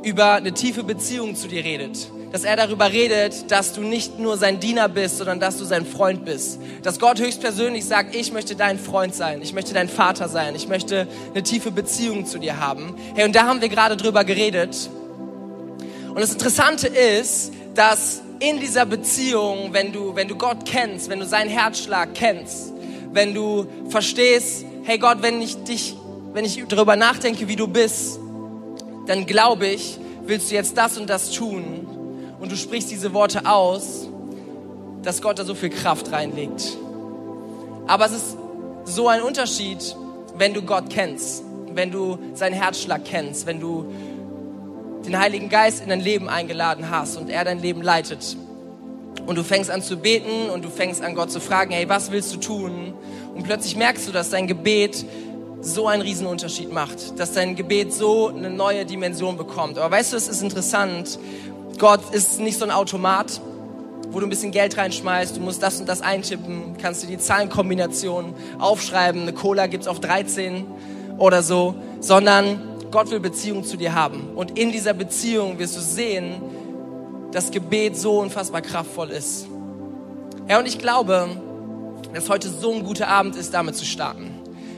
über 0.03 0.33
eine 0.33 0.53
tiefe 0.53 0.85
Beziehung 0.85 1.37
zu 1.37 1.49
dir 1.49 1.65
redet 1.65 2.11
dass 2.33 2.45
er 2.45 2.57
darüber 2.57 2.93
redet, 2.93 3.51
dass 3.51 3.73
du 3.73 3.83
nicht 3.83 4.19
nur 4.19 4.37
sein 4.37 4.61
Diener 4.61 4.89
bist, 4.89 5.19
sondern 5.19 5.41
dass 5.41 5.57
du 5.59 5.65
sein 5.65 5.87
Freund 5.87 6.25
bist. 6.25 6.59
Dass 6.83 6.99
Gott 6.99 7.21
höchstpersönlich 7.21 7.85
sagt, 7.85 8.15
ich 8.15 8.33
möchte 8.33 8.57
dein 8.57 8.79
Freund 8.79 9.15
sein, 9.15 9.41
ich 9.43 9.53
möchte 9.53 9.75
dein 9.75 9.89
Vater 9.89 10.29
sein, 10.29 10.55
ich 10.55 10.69
möchte 10.69 11.07
eine 11.33 11.43
tiefe 11.43 11.71
Beziehung 11.71 12.27
zu 12.27 12.39
dir 12.39 12.61
haben. 12.61 12.95
Hey, 13.15 13.25
und 13.25 13.35
da 13.35 13.47
haben 13.47 13.61
wir 13.61 13.69
gerade 13.69 13.97
drüber 13.97 14.25
geredet. 14.25 14.91
Und 16.09 16.21
das 16.21 16.33
Interessante 16.33 16.89
ist, 16.89 17.53
dass 17.75 18.23
in 18.39 18.61
dieser 18.61 18.87
Beziehung, 18.87 19.73
wenn 19.73 19.93
du, 19.93 20.15
wenn 20.15 20.29
du 20.29 20.37
Gott 20.37 20.65
kennst, 20.67 21.09
wenn 21.09 21.21
du 21.21 21.27
seinen 21.27 21.51
Herzschlag 21.51 22.15
kennst, 22.15 22.73
wenn 23.13 23.35
du 23.35 23.67
verstehst, 23.89 24.65
hey 24.85 24.99
Gott, 24.99 25.19
wenn 25.23 25.41
ich 25.41 25.63
dich, 25.65 25.97
wenn 26.33 26.45
ich 26.45 26.63
darüber 26.69 26.97
nachdenke, 26.97 27.49
wie 27.49 27.57
du 27.57 27.67
bist, 27.67 28.19
dann 29.07 29.25
glaube 29.25 29.69
ich, 29.69 29.99
willst 30.27 30.51
du 30.51 30.55
jetzt 30.55 30.77
das 30.77 30.99
und 30.99 31.09
das 31.09 31.31
tun 31.31 31.96
und 32.41 32.53
du 32.53 32.57
sprichst 32.57 32.91
diese 32.91 33.13
Worte 33.13 33.47
aus, 33.47 34.09
dass 35.03 35.23
Gott 35.23 35.39
da 35.39 35.45
so 35.45 35.55
viel 35.55 35.71
Kraft 35.71 36.13
reinlegt. 36.13 36.77
Aber 37.87 38.07
es 38.07 38.13
ist 38.13 38.37
so 38.85 39.09
ein 39.09 39.23
Unterschied, 39.23 39.97
wenn 40.37 40.53
du 40.53 40.63
Gott 40.63 40.91
kennst, 40.91 41.43
wenn 41.73 41.91
du 41.91 42.19
seinen 42.35 42.55
Herzschlag 42.55 43.05
kennst, 43.05 43.47
wenn 43.47 43.61
du 43.61 43.87
den 45.05 45.19
Heiligen 45.19 45.49
Geist 45.49 45.83
in 45.83 45.89
dein 45.89 46.01
Leben 46.01 46.29
eingeladen 46.29 46.91
hast 46.91 47.17
und 47.17 47.31
er 47.31 47.45
dein 47.45 47.61
Leben 47.61 47.83
leitet. 47.83 48.37
Und 49.25 49.37
du 49.37 49.45
fängst 49.45 49.71
an 49.71 49.83
zu 49.83 49.97
beten 49.97 50.51
und 50.53 50.65
du 50.65 50.69
fängst 50.69 51.03
an 51.03 51.15
Gott 51.15 51.31
zu 51.31 51.41
fragen, 51.41 51.73
hey, 51.73 51.89
was 51.89 52.11
willst 52.11 52.35
du 52.35 52.39
tun? 52.39 52.95
Und 53.35 53.45
plötzlich 53.45 53.77
merkst 53.77 54.07
du, 54.09 54.13
dass 54.13 54.31
dein 54.31 54.47
Gebet 54.47 55.05
so 55.61 55.89
einen 55.89 56.03
Riesenunterschied 56.03 56.73
macht, 56.73 57.19
dass 57.19 57.33
dein 57.33 57.57
Gebet 57.57 57.93
so 57.93 58.29
eine 58.29 58.51
neue 58.51 58.85
Dimension 58.85 59.37
bekommt. 59.37 59.79
Aber 59.79 59.95
weißt 59.97 60.13
du, 60.13 60.17
es 60.17 60.29
ist 60.29 60.43
interessant, 60.43 61.19
Gott 61.79 62.01
ist 62.13 62.41
nicht 62.41 62.59
so 62.59 62.65
ein 62.65 62.71
Automat, 62.71 63.41
wo 64.11 64.21
du 64.21 64.27
ein 64.27 64.31
bisschen 64.31 64.51
Geld 64.51 64.79
reinschmeißt, 64.79 65.37
du 65.37 65.41
musst 65.41 65.63
das 65.63 65.79
und 65.79 65.89
das 65.89 66.01
eintippen, 66.01 66.77
kannst 66.81 67.03
du 67.03 67.07
die 67.07 67.19
Zahlenkombination 67.19 68.35
aufschreiben, 68.59 69.23
eine 69.23 69.33
Cola 69.33 69.67
gibt's 69.67 69.87
auf 69.87 70.01
13 70.01 70.65
oder 71.19 71.43
so, 71.43 71.75
sondern 72.01 72.61
Gott 72.91 73.11
will 73.11 73.21
Beziehung 73.21 73.65
zu 73.65 73.77
dir 73.77 73.95
haben. 73.95 74.31
Und 74.35 74.59
in 74.59 74.73
dieser 74.73 74.95
Beziehung 74.95 75.59
wirst 75.59 75.77
du 75.77 75.81
sehen, 75.81 76.41
dass 77.33 77.51
Gebet 77.51 77.97
so 77.97 78.21
unfassbar 78.21 78.63
kraftvoll 78.63 79.11
ist. 79.11 79.47
Ja, 80.49 80.59
und 80.59 80.67
ich 80.67 80.79
glaube, 80.79 81.29
dass 82.15 82.31
heute 82.31 82.49
so 82.49 82.73
ein 82.73 82.85
guter 82.85 83.09
Abend 83.09 83.37
ist, 83.37 83.53
damit 83.53 83.77
zu 83.77 83.85
starten. 83.85 84.31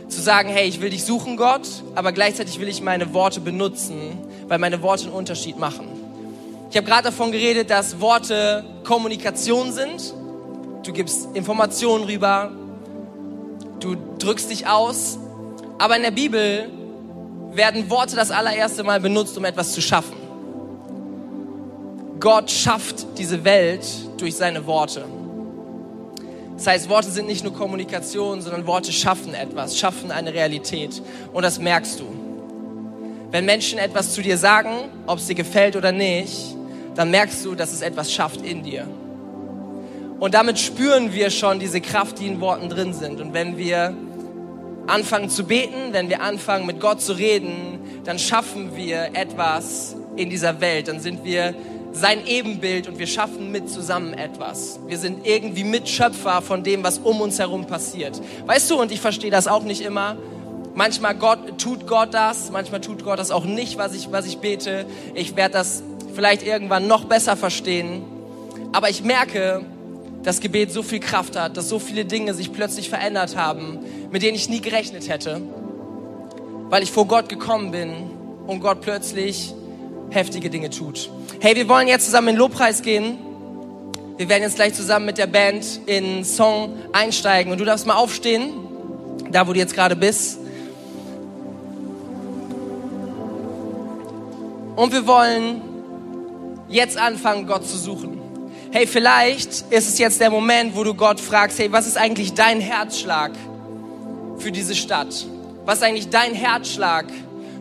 Zu 0.08 0.20
sagen, 0.20 0.48
hey, 0.48 0.66
ich 0.66 0.80
will 0.80 0.90
dich 0.90 1.04
suchen, 1.04 1.36
Gott, 1.36 1.68
aber 1.94 2.12
gleichzeitig 2.12 2.58
will 2.58 2.68
ich 2.68 2.82
meine 2.82 3.12
Worte 3.12 3.40
benutzen, 3.40 4.18
weil 4.48 4.58
meine 4.58 4.82
Worte 4.82 5.04
einen 5.04 5.12
Unterschied 5.12 5.58
machen. 5.58 5.97
Ich 6.70 6.76
habe 6.76 6.86
gerade 6.86 7.04
davon 7.04 7.32
geredet, 7.32 7.70
dass 7.70 7.98
Worte 8.00 8.62
Kommunikation 8.84 9.72
sind. 9.72 10.12
Du 10.84 10.92
gibst 10.92 11.28
Informationen 11.34 12.04
rüber, 12.04 12.50
du 13.80 13.96
drückst 14.18 14.50
dich 14.50 14.66
aus, 14.66 15.18
aber 15.78 15.96
in 15.96 16.02
der 16.02 16.10
Bibel 16.10 16.70
werden 17.52 17.88
Worte 17.88 18.16
das 18.16 18.30
allererste 18.30 18.84
Mal 18.84 19.00
benutzt, 19.00 19.36
um 19.38 19.44
etwas 19.46 19.72
zu 19.72 19.80
schaffen. 19.80 20.16
Gott 22.20 22.50
schafft 22.50 23.06
diese 23.16 23.44
Welt 23.44 23.86
durch 24.18 24.36
seine 24.36 24.66
Worte. 24.66 25.04
Das 26.56 26.66
heißt, 26.66 26.88
Worte 26.88 27.10
sind 27.10 27.28
nicht 27.28 27.44
nur 27.44 27.54
Kommunikation, 27.54 28.42
sondern 28.42 28.66
Worte 28.66 28.92
schaffen 28.92 29.32
etwas, 29.32 29.78
schaffen 29.78 30.10
eine 30.10 30.34
Realität. 30.34 31.00
Und 31.32 31.42
das 31.44 31.58
merkst 31.60 32.00
du. 32.00 32.04
Wenn 33.30 33.44
Menschen 33.44 33.78
etwas 33.78 34.12
zu 34.12 34.22
dir 34.22 34.36
sagen, 34.36 34.70
ob 35.06 35.18
es 35.18 35.26
dir 35.26 35.34
gefällt 35.34 35.76
oder 35.76 35.92
nicht, 35.92 36.56
dann 36.98 37.12
merkst 37.12 37.44
du, 37.44 37.54
dass 37.54 37.72
es 37.72 37.80
etwas 37.80 38.12
schafft 38.12 38.44
in 38.44 38.64
dir. 38.64 38.84
Und 40.18 40.34
damit 40.34 40.58
spüren 40.58 41.14
wir 41.14 41.30
schon 41.30 41.60
diese 41.60 41.80
Kraft, 41.80 42.18
die 42.18 42.26
in 42.26 42.40
Worten 42.40 42.68
drin 42.68 42.92
sind. 42.92 43.20
Und 43.20 43.34
wenn 43.34 43.56
wir 43.56 43.94
anfangen 44.88 45.30
zu 45.30 45.44
beten, 45.44 45.92
wenn 45.92 46.08
wir 46.08 46.22
anfangen 46.22 46.66
mit 46.66 46.80
Gott 46.80 47.00
zu 47.00 47.12
reden, 47.12 47.78
dann 48.02 48.18
schaffen 48.18 48.74
wir 48.74 49.10
etwas 49.14 49.94
in 50.16 50.28
dieser 50.28 50.60
Welt. 50.60 50.88
Dann 50.88 50.98
sind 50.98 51.24
wir 51.24 51.54
sein 51.92 52.26
Ebenbild 52.26 52.88
und 52.88 52.98
wir 52.98 53.06
schaffen 53.06 53.52
mit 53.52 53.70
zusammen 53.70 54.12
etwas. 54.12 54.80
Wir 54.88 54.98
sind 54.98 55.24
irgendwie 55.24 55.62
Mitschöpfer 55.62 56.42
von 56.42 56.64
dem, 56.64 56.82
was 56.82 56.98
um 56.98 57.20
uns 57.20 57.38
herum 57.38 57.68
passiert. 57.68 58.20
Weißt 58.46 58.68
du, 58.72 58.80
und 58.80 58.90
ich 58.90 59.00
verstehe 59.00 59.30
das 59.30 59.46
auch 59.46 59.62
nicht 59.62 59.82
immer. 59.82 60.16
Manchmal 60.74 61.14
Gott, 61.14 61.58
tut 61.58 61.86
Gott 61.86 62.12
das, 62.12 62.50
manchmal 62.50 62.80
tut 62.80 63.04
Gott 63.04 63.20
das 63.20 63.30
auch 63.30 63.44
nicht, 63.44 63.78
was 63.78 63.94
ich, 63.94 64.10
was 64.10 64.26
ich 64.26 64.38
bete. 64.38 64.84
Ich 65.14 65.36
werde 65.36 65.52
das 65.52 65.84
vielleicht 66.18 66.44
irgendwann 66.44 66.88
noch 66.88 67.04
besser 67.04 67.36
verstehen. 67.36 68.02
Aber 68.72 68.90
ich 68.90 69.04
merke, 69.04 69.64
dass 70.24 70.40
Gebet 70.40 70.72
so 70.72 70.82
viel 70.82 70.98
Kraft 70.98 71.38
hat, 71.38 71.56
dass 71.56 71.68
so 71.68 71.78
viele 71.78 72.04
Dinge 72.04 72.34
sich 72.34 72.52
plötzlich 72.52 72.88
verändert 72.88 73.36
haben, 73.36 73.78
mit 74.10 74.22
denen 74.22 74.34
ich 74.34 74.48
nie 74.48 74.60
gerechnet 74.60 75.08
hätte, 75.08 75.40
weil 76.70 76.82
ich 76.82 76.90
vor 76.90 77.06
Gott 77.06 77.28
gekommen 77.28 77.70
bin 77.70 78.10
und 78.48 78.58
Gott 78.58 78.80
plötzlich 78.80 79.54
heftige 80.10 80.50
Dinge 80.50 80.70
tut. 80.70 81.08
Hey, 81.38 81.54
wir 81.54 81.68
wollen 81.68 81.86
jetzt 81.86 82.06
zusammen 82.06 82.30
in 82.30 82.36
Lobpreis 82.36 82.82
gehen. 82.82 83.16
Wir 84.16 84.28
werden 84.28 84.42
jetzt 84.42 84.56
gleich 84.56 84.74
zusammen 84.74 85.06
mit 85.06 85.18
der 85.18 85.28
Band 85.28 85.82
in 85.86 86.24
Song 86.24 86.72
einsteigen 86.90 87.52
und 87.52 87.60
du 87.60 87.64
darfst 87.64 87.86
mal 87.86 87.94
aufstehen, 87.94 88.54
da 89.30 89.46
wo 89.46 89.52
du 89.52 89.60
jetzt 89.60 89.72
gerade 89.72 89.94
bist. 89.94 90.40
Und 94.74 94.92
wir 94.92 95.06
wollen 95.06 95.67
jetzt 96.68 96.96
anfangen, 96.96 97.46
Gott 97.46 97.66
zu 97.66 97.76
suchen. 97.76 98.20
Hey, 98.70 98.86
vielleicht 98.86 99.64
ist 99.70 99.88
es 99.88 99.98
jetzt 99.98 100.20
der 100.20 100.30
Moment, 100.30 100.76
wo 100.76 100.84
du 100.84 100.94
Gott 100.94 101.20
fragst, 101.20 101.58
hey, 101.58 101.72
was 101.72 101.86
ist 101.86 101.96
eigentlich 101.96 102.34
dein 102.34 102.60
Herzschlag 102.60 103.32
für 104.36 104.52
diese 104.52 104.74
Stadt? 104.74 105.26
Was 105.64 105.78
ist 105.78 105.84
eigentlich 105.84 106.10
dein 106.10 106.34
Herzschlag 106.34 107.06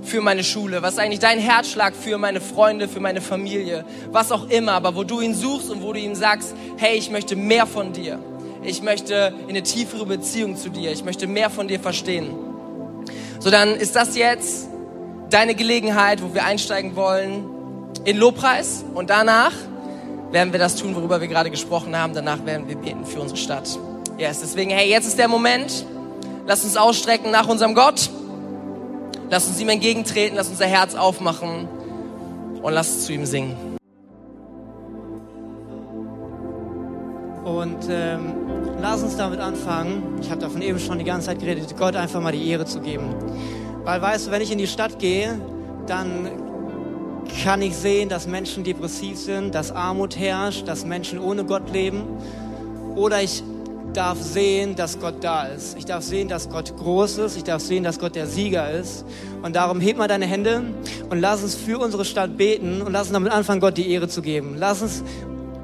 für 0.04 0.20
meine 0.22 0.43
Schule? 0.43 0.82
Was 0.82 0.93
ist 0.93 1.00
eigentlich 1.00 1.20
dein 1.20 1.39
Herzschlag 1.39 1.96
für 1.96 2.17
meine 2.17 2.41
Freunde, 2.41 2.89
für 2.89 3.00
meine 3.00 3.22
Familie? 3.22 3.86
Was 4.12 4.32
auch 4.32 4.50
immer, 4.50 4.74
aber 4.74 4.96
wo 4.96 5.04
du 5.04 5.22
ihn 5.22 5.34
suchst 5.34 5.70
und 5.70 5.82
wo 5.82 5.93
du 5.93 6.00
ihm 6.00 6.15
sagst, 6.15 6.54
hey, 6.76 6.98
ich 6.98 7.10
möchte 7.10 7.38
mehr 7.38 7.65
von 7.65 7.93
dir. 7.93 8.20
Ich 8.63 8.82
möchte 8.82 9.34
in 9.43 9.50
eine 9.50 9.63
tiefere 9.63 10.06
Beziehung 10.06 10.58
zu 10.58 10.70
dir. 10.70 10.91
Ich 10.91 11.06
möchte 11.06 11.26
mehr 11.26 11.50
von 11.50 11.70
dir 11.70 11.80
verstehen. 11.80 12.36
So, 13.39 13.50
dann 13.50 13.76
ist 13.76 13.96
das 13.96 14.17
jetzt 14.17 14.67
deine 15.30 15.56
Gelegenheit, 15.56 16.22
wo 16.22 16.34
wir 16.34 16.43
einsteigen 16.43 16.98
wollen 16.98 17.57
in 18.08 18.15
Lobpreis 18.15 18.86
und 18.93 19.10
danach 19.10 19.52
werden 20.32 20.54
wir 20.54 20.60
das 20.60 20.78
tun, 20.78 20.96
worüber 20.96 21.20
wir 21.20 21.28
gerade 21.28 21.52
gesprochen 21.52 21.96
haben. 21.98 22.13
Danach 22.13 22.46
werden 22.46 22.65
wir 22.70 22.78
beten 22.78 23.06
für 23.06 23.20
unsere 23.20 23.38
Stadt. 23.38 23.78
Yes, 24.17 24.39
deswegen, 24.39 24.72
hey, 24.72 24.89
jetzt 24.89 25.08
ist 25.08 25.20
der 25.20 25.28
Moment. 25.28 25.86
Lass 26.46 26.63
uns 26.63 26.78
ausstrecken 26.78 27.32
nach 27.32 27.50
unserem 27.50 27.76
Gott. 27.76 28.10
Lass 29.30 29.50
uns 29.50 29.60
ihm 29.60 29.67
entgegentreten, 29.67 30.38
lass 30.38 30.48
unser 30.48 30.67
Herz 30.67 30.96
aufmachen 30.96 31.67
und 32.62 32.72
lass 32.72 33.06
zu 33.06 33.12
ihm 33.12 33.26
singen. 33.26 33.58
Und 37.43 37.89
ähm, 37.89 38.34
lass 38.80 39.04
uns 39.04 39.17
damit 39.17 39.41
anfangen. 39.41 40.17
Ich 40.22 40.32
habe 40.32 40.39
davon 40.39 40.62
eben 40.62 40.80
schon 40.80 40.98
die 40.98 41.04
ganze 41.04 41.28
Zeit 41.28 41.39
geredet, 41.39 41.76
Gott 41.78 41.98
einfach 41.98 42.22
mal 42.22 42.32
die 42.32 42.48
Ehre 42.48 42.63
zu 42.63 42.80
geben. 42.80 43.13
Weil 43.84 44.02
weißt 44.02 44.28
du, 44.28 44.32
wenn 44.32 44.41
ich 44.41 44.52
in 44.54 44.60
die 44.60 44.67
Stadt 44.67 44.98
gehe, 44.98 45.38
dann 45.88 46.46
kann 47.43 47.61
ich 47.61 47.75
sehen, 47.75 48.09
dass 48.09 48.27
Menschen 48.27 48.63
depressiv 48.63 49.17
sind, 49.17 49.55
dass 49.55 49.71
Armut 49.71 50.17
herrscht, 50.17 50.67
dass 50.67 50.85
Menschen 50.85 51.19
ohne 51.19 51.45
Gott 51.45 51.71
leben. 51.71 52.03
Oder 52.95 53.21
ich 53.21 53.43
darf 53.93 54.21
sehen, 54.21 54.75
dass 54.75 54.99
Gott 54.99 55.15
da 55.21 55.45
ist. 55.45 55.77
Ich 55.77 55.85
darf 55.85 56.03
sehen, 56.03 56.27
dass 56.27 56.49
Gott 56.49 56.75
groß 56.77 57.17
ist. 57.19 57.37
Ich 57.37 57.43
darf 57.43 57.61
sehen, 57.61 57.83
dass 57.83 57.99
Gott 57.99 58.15
der 58.15 58.27
Sieger 58.27 58.71
ist. 58.71 59.05
Und 59.41 59.55
darum 59.55 59.79
heb 59.79 59.97
mal 59.97 60.07
deine 60.07 60.25
Hände 60.25 60.61
und 61.09 61.19
lass 61.19 61.43
uns 61.43 61.55
für 61.55 61.79
unsere 61.79 62.05
Stadt 62.05 62.37
beten 62.37 62.81
und 62.81 62.91
lass 62.91 63.03
uns 63.03 63.13
damit 63.13 63.31
anfangen, 63.31 63.61
Gott 63.61 63.77
die 63.77 63.89
Ehre 63.89 64.07
zu 64.07 64.21
geben. 64.21 64.55
Lass 64.57 64.81
uns 64.81 65.03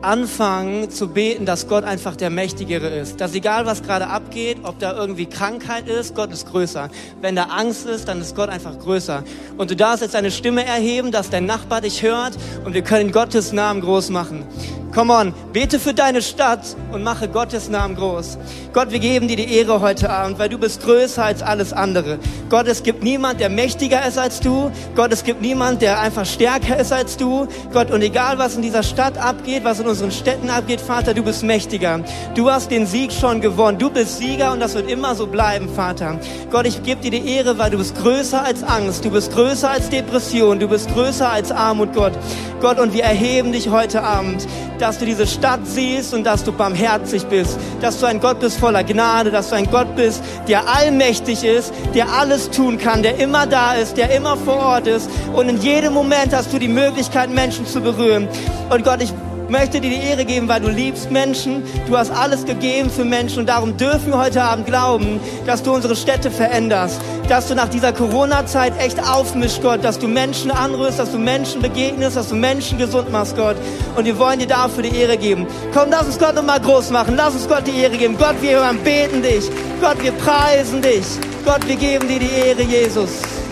anfangen 0.04 0.90
zu 0.90 1.08
beten, 1.08 1.46
dass 1.46 1.68
Gott 1.68 1.84
einfach 1.84 2.16
der 2.16 2.30
Mächtigere 2.30 2.88
ist. 2.88 3.22
Dass 3.22 3.34
egal 3.34 3.66
was 3.66 3.84
gerade 3.84 4.08
abgeht, 4.08 4.58
ob 4.64 4.80
da 4.80 4.96
irgendwie 4.96 5.26
Krankheit 5.26 5.88
ist, 5.88 6.16
Gott 6.16 6.32
ist 6.32 6.50
größer. 6.50 6.90
Wenn 7.22 7.36
da 7.36 7.44
Angst 7.44 7.86
ist, 7.86 8.08
dann 8.08 8.22
ist 8.22 8.36
Gott 8.36 8.50
einfach 8.50 8.78
größer. 8.80 9.24
Und 9.58 9.72
du 9.72 9.76
darfst 9.76 10.02
jetzt 10.02 10.16
deine 10.16 10.32
Stimme 10.32 10.66
erheben, 10.66 11.12
dass 11.12 11.30
dein 11.30 11.46
Nachbar 11.46 11.82
dich 11.82 12.04
hört 12.04 12.34
und 12.66 12.74
wir 12.74 12.82
können 12.82 13.12
Gottes 13.12 13.54
Namen 13.54 13.82
groß 13.82 14.10
machen. 14.10 14.46
Come 14.94 15.12
on, 15.12 15.34
bete 15.54 15.80
für 15.80 15.96
deine 15.96 16.22
Stadt 16.22 16.76
und 16.92 17.04
mache 17.04 17.28
Gottes 17.28 17.68
Namen 17.68 17.96
groß. 17.96 18.38
Gott, 18.74 18.92
wir 18.92 19.00
geben 19.00 19.28
dir 19.28 19.38
die 19.38 19.52
Ehre 19.52 19.82
heute 19.82 20.12
Abend, 20.12 20.38
weil 20.38 20.50
du 20.50 20.60
bist 20.60 20.84
größer 20.84 21.26
als 21.26 21.42
alles 21.42 21.74
andere. 21.74 22.20
Gott, 22.48 22.68
es 22.68 22.84
gibt 22.84 23.02
niemand, 23.02 23.40
der 23.40 23.50
mächtiger 23.50 24.06
ist 24.08 24.20
als 24.20 24.40
du. 24.40 24.72
Gott, 24.96 25.12
es 25.12 25.24
gibt 25.24 25.42
niemand, 25.42 25.82
der 25.82 26.00
einfach 26.00 26.28
stärker 26.28 26.78
ist 26.78 26.94
als 26.94 27.18
du. 27.18 27.48
Gott, 27.72 27.90
und 27.90 28.04
egal 28.04 28.38
was 28.38 28.56
in 28.56 28.62
dieser 28.62 28.84
Stadt 28.84 29.18
abgeht, 29.18 29.64
was 29.64 29.80
in 29.80 29.88
unseren 29.88 30.12
Städten 30.12 30.52
abgeht, 30.52 30.80
Vater, 30.80 31.16
du 31.16 31.24
bist 31.24 31.42
mächtiger. 31.42 32.02
Du 32.36 32.52
hast 32.52 32.70
den 32.70 32.86
Sieg 32.86 33.12
schon 33.12 33.42
gewonnen. 33.42 33.80
Du 33.80 33.90
bist 33.90 34.20
Sieger 34.20 34.52
und 34.52 34.60
das 34.60 34.76
wird 34.76 34.92
immer 34.92 35.16
so 35.16 35.26
bleiben, 35.26 35.70
Vater. 35.70 36.20
Gott, 36.52 36.68
ich 36.68 36.84
gebe 36.84 37.02
dir 37.02 37.10
die 37.10 37.28
Ehre, 37.36 37.58
weil 37.58 37.72
du 37.72 37.80
bist 37.80 37.98
größer 37.98 38.46
als 38.46 38.62
Angst. 38.62 39.04
Du 39.04 39.10
bist 39.10 39.34
größer 39.34 39.72
als 39.72 39.90
Depression. 39.90 40.60
Du 40.60 40.68
bist 40.68 40.88
größer 40.94 41.32
als 41.32 41.52
Armut, 41.52 41.94
Gott. 41.96 42.14
Gott, 42.62 42.80
und 42.80 42.94
wir 42.94 43.04
erheben 43.04 43.52
dich 43.52 43.70
heute 43.70 44.04
Abend 44.04 44.48
dass 44.80 44.98
du 44.98 45.06
diese 45.06 45.28
Stadt 45.28 45.62
siehst 45.64 46.14
und 46.14 46.24
dass 46.24 46.44
du 46.44 46.52
barmherzig 46.52 47.26
bist, 47.26 47.58
dass 47.82 48.00
du 48.00 48.06
ein 48.06 48.20
Gott 48.20 48.40
bist 48.40 48.60
voller 48.60 48.84
Gnade, 48.84 49.32
dass 49.32 49.50
du 49.50 49.56
ein 49.56 49.70
Gott 49.70 49.96
bist, 49.96 50.24
der 50.48 50.68
allmächtig 50.68 51.44
ist, 51.44 51.74
der 51.94 52.10
alles 52.10 52.50
tun 52.50 52.78
kann, 52.78 53.04
der 53.04 53.20
immer 53.20 53.46
da 53.46 53.74
ist, 53.74 53.98
der 53.98 54.16
immer 54.16 54.38
vor 54.38 54.58
Ort 54.58 54.88
ist 54.88 55.10
und 55.34 55.50
in 55.50 55.62
jedem 55.62 55.94
Moment 55.94 56.34
hast 56.34 56.54
du 56.54 56.60
die 56.60 56.68
Möglichkeit, 56.68 57.30
Menschen 57.30 57.66
zu 57.66 57.82
berühren. 57.82 58.28
Und 58.70 58.84
Gott, 58.84 59.02
ich 59.02 59.14
möchte 59.50 59.80
dir 59.80 59.90
die 59.90 60.04
Ehre 60.04 60.26
geben, 60.26 60.48
weil 60.48 60.62
du 60.62 60.70
liebst 60.70 61.12
Menschen. 61.12 61.64
Du 61.88 61.98
hast 61.98 62.12
alles 62.12 62.46
gegeben 62.46 62.90
für 62.90 63.06
Menschen 63.06 63.40
und 63.40 63.50
darum 63.50 63.78
dürfen 63.78 64.08
wir 64.08 64.18
heute 64.18 64.42
Abend 64.42 64.66
glauben, 64.66 65.20
dass 65.46 65.64
du 65.64 65.74
unsere 65.74 65.96
Städte 65.96 66.32
veränderst, 66.32 67.00
dass 67.30 67.48
du 67.48 67.56
nach 67.56 67.70
dieser 67.70 67.94
Corona-Zeit 67.94 68.74
echt 68.80 69.00
aufmischst, 69.00 69.62
Gott, 69.62 69.84
dass 69.84 70.00
du 70.00 70.08
Menschen 70.08 70.52
anrührst, 70.52 71.00
dass 71.00 71.12
du 71.12 71.18
Menschen 71.18 71.62
begegnest, 71.62 72.18
dass 72.18 72.30
du 72.30 72.36
Menschen 72.36 72.78
gesund 72.78 73.12
machst, 73.12 73.36
Gott. 73.36 73.56
Und 73.96 74.06
wir 74.06 74.18
wollen 74.18 74.40
dir 74.40 74.48
dafür 74.48 74.84
die 74.84 74.96
Ehre 74.96 75.18
geben. 75.18 75.48
Komm, 75.74 75.90
lass 75.90 76.06
uns 76.06 76.20
Gott 76.20 76.36
nochmal 76.36 76.60
groß 76.60 76.92
machen. 76.92 77.16
Lass 77.16 77.34
uns 77.34 77.48
Gott 77.48 77.68
die 77.68 77.80
Ehre 77.80 77.98
geben. 77.98 78.18
Gott, 78.18 78.36
wir 78.42 78.62
beten 78.84 79.22
dich. 79.22 79.46
Gott, 79.82 80.02
wir 80.02 80.12
preisen 80.14 80.82
dich. 80.82 81.06
Gott, 81.46 81.68
wir 81.68 81.76
geben 81.76 82.08
dir 82.08 82.20
die 82.20 82.32
Ehre, 82.48 82.62
Jesus. 82.62 83.43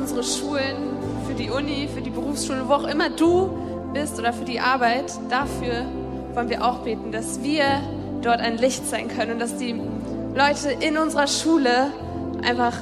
Unsere 0.00 0.24
Schulen, 0.24 0.76
für 1.26 1.34
die 1.34 1.50
Uni, 1.50 1.88
für 1.92 2.00
die 2.00 2.10
Berufsschule, 2.10 2.66
wo 2.66 2.72
auch 2.72 2.88
immer 2.88 3.10
du 3.10 3.50
bist 3.92 4.18
oder 4.18 4.32
für 4.32 4.44
die 4.44 4.58
Arbeit, 4.58 5.12
dafür 5.28 5.84
wollen 6.34 6.48
wir 6.48 6.64
auch 6.64 6.78
beten, 6.78 7.12
dass 7.12 7.42
wir 7.42 7.64
dort 8.22 8.40
ein 8.40 8.56
Licht 8.56 8.88
sein 8.88 9.08
können 9.08 9.32
und 9.32 9.38
dass 9.40 9.56
die 9.56 9.72
Leute 10.34 10.70
in 10.80 10.96
unserer 10.96 11.26
Schule 11.26 11.92
einfach 12.42 12.76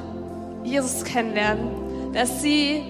Jesus 0.65 1.05
kennenlernen. 1.05 1.89
dass 2.15 2.41
sie 2.41 2.83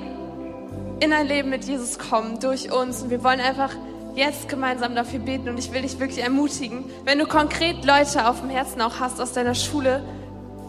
in 1.00 1.12
ein 1.12 1.26
Leben 1.26 1.50
mit 1.50 1.64
Jesus 1.64 1.98
kommen 1.98 2.38
durch 2.38 2.72
uns. 2.72 3.02
Und 3.02 3.10
wir 3.10 3.24
wollen 3.24 3.40
einfach 3.40 3.72
jetzt 4.14 4.48
gemeinsam 4.48 4.94
dafür 4.94 5.18
beten. 5.18 5.48
Und 5.48 5.58
ich 5.58 5.72
will 5.72 5.82
dich 5.82 5.98
wirklich 5.98 6.22
ermutigen, 6.22 6.84
wenn 7.04 7.18
du 7.18 7.26
konkret 7.26 7.84
Leute 7.84 8.28
auf 8.28 8.40
dem 8.40 8.48
Herzen 8.48 8.80
auch 8.80 9.00
hast 9.00 9.20
aus 9.20 9.32
deiner 9.32 9.56
Schule, 9.56 10.02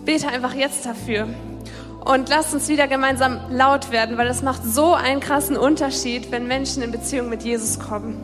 bete 0.04 0.28
einfach 0.28 0.56
jetzt 0.56 0.86
dafür. 0.86 1.28
Und 2.04 2.30
lass 2.30 2.54
uns 2.54 2.68
wieder 2.68 2.88
gemeinsam 2.88 3.40
laut 3.52 3.92
werden, 3.92 4.18
weil 4.18 4.28
es 4.28 4.42
macht 4.42 4.64
so 4.64 4.94
einen 4.94 5.20
krassen 5.20 5.58
Unterschied, 5.58 6.32
wenn 6.32 6.48
Menschen 6.48 6.82
in 6.82 6.92
Beziehung 6.92 7.30
mit 7.30 7.44
Jesus 7.44 7.80
kommen. 7.80 8.18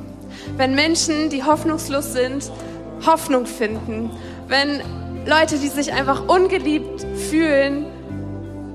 Wenn 0.57 0.75
Menschen, 0.75 1.29
die 1.29 1.43
hoffnungslos 1.43 2.13
sind, 2.13 2.51
Hoffnung 3.05 3.45
finden. 3.45 4.09
Wenn 4.47 4.81
Leute, 5.25 5.57
die 5.57 5.67
sich 5.67 5.91
einfach 5.93 6.27
ungeliebt 6.27 7.05
fühlen, 7.29 7.85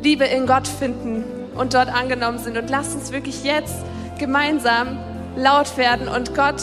Liebe 0.02 0.24
in 0.24 0.46
Gott 0.46 0.66
finden 0.66 1.24
und 1.56 1.74
dort 1.74 1.88
angenommen 1.88 2.38
sind. 2.38 2.56
Und 2.56 2.70
lasst 2.70 2.94
uns 2.94 3.12
wirklich 3.12 3.44
jetzt 3.44 3.76
gemeinsam 4.18 4.98
laut 5.36 5.76
werden 5.76 6.08
und 6.08 6.34
Gott 6.34 6.62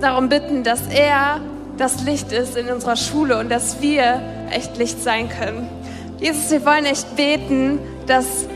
darum 0.00 0.28
bitten, 0.28 0.64
dass 0.64 0.86
er 0.88 1.40
das 1.76 2.04
Licht 2.04 2.32
ist 2.32 2.56
in 2.56 2.68
unserer 2.68 2.96
Schule 2.96 3.38
und 3.38 3.50
dass 3.50 3.80
wir 3.80 4.20
echt 4.50 4.76
Licht 4.76 5.02
sein 5.02 5.28
können. 5.28 5.68
Jesus, 6.20 6.50
wir 6.50 6.64
wollen 6.66 6.84
echt 6.84 7.14
beten, 7.14 7.78
dass 8.06 8.48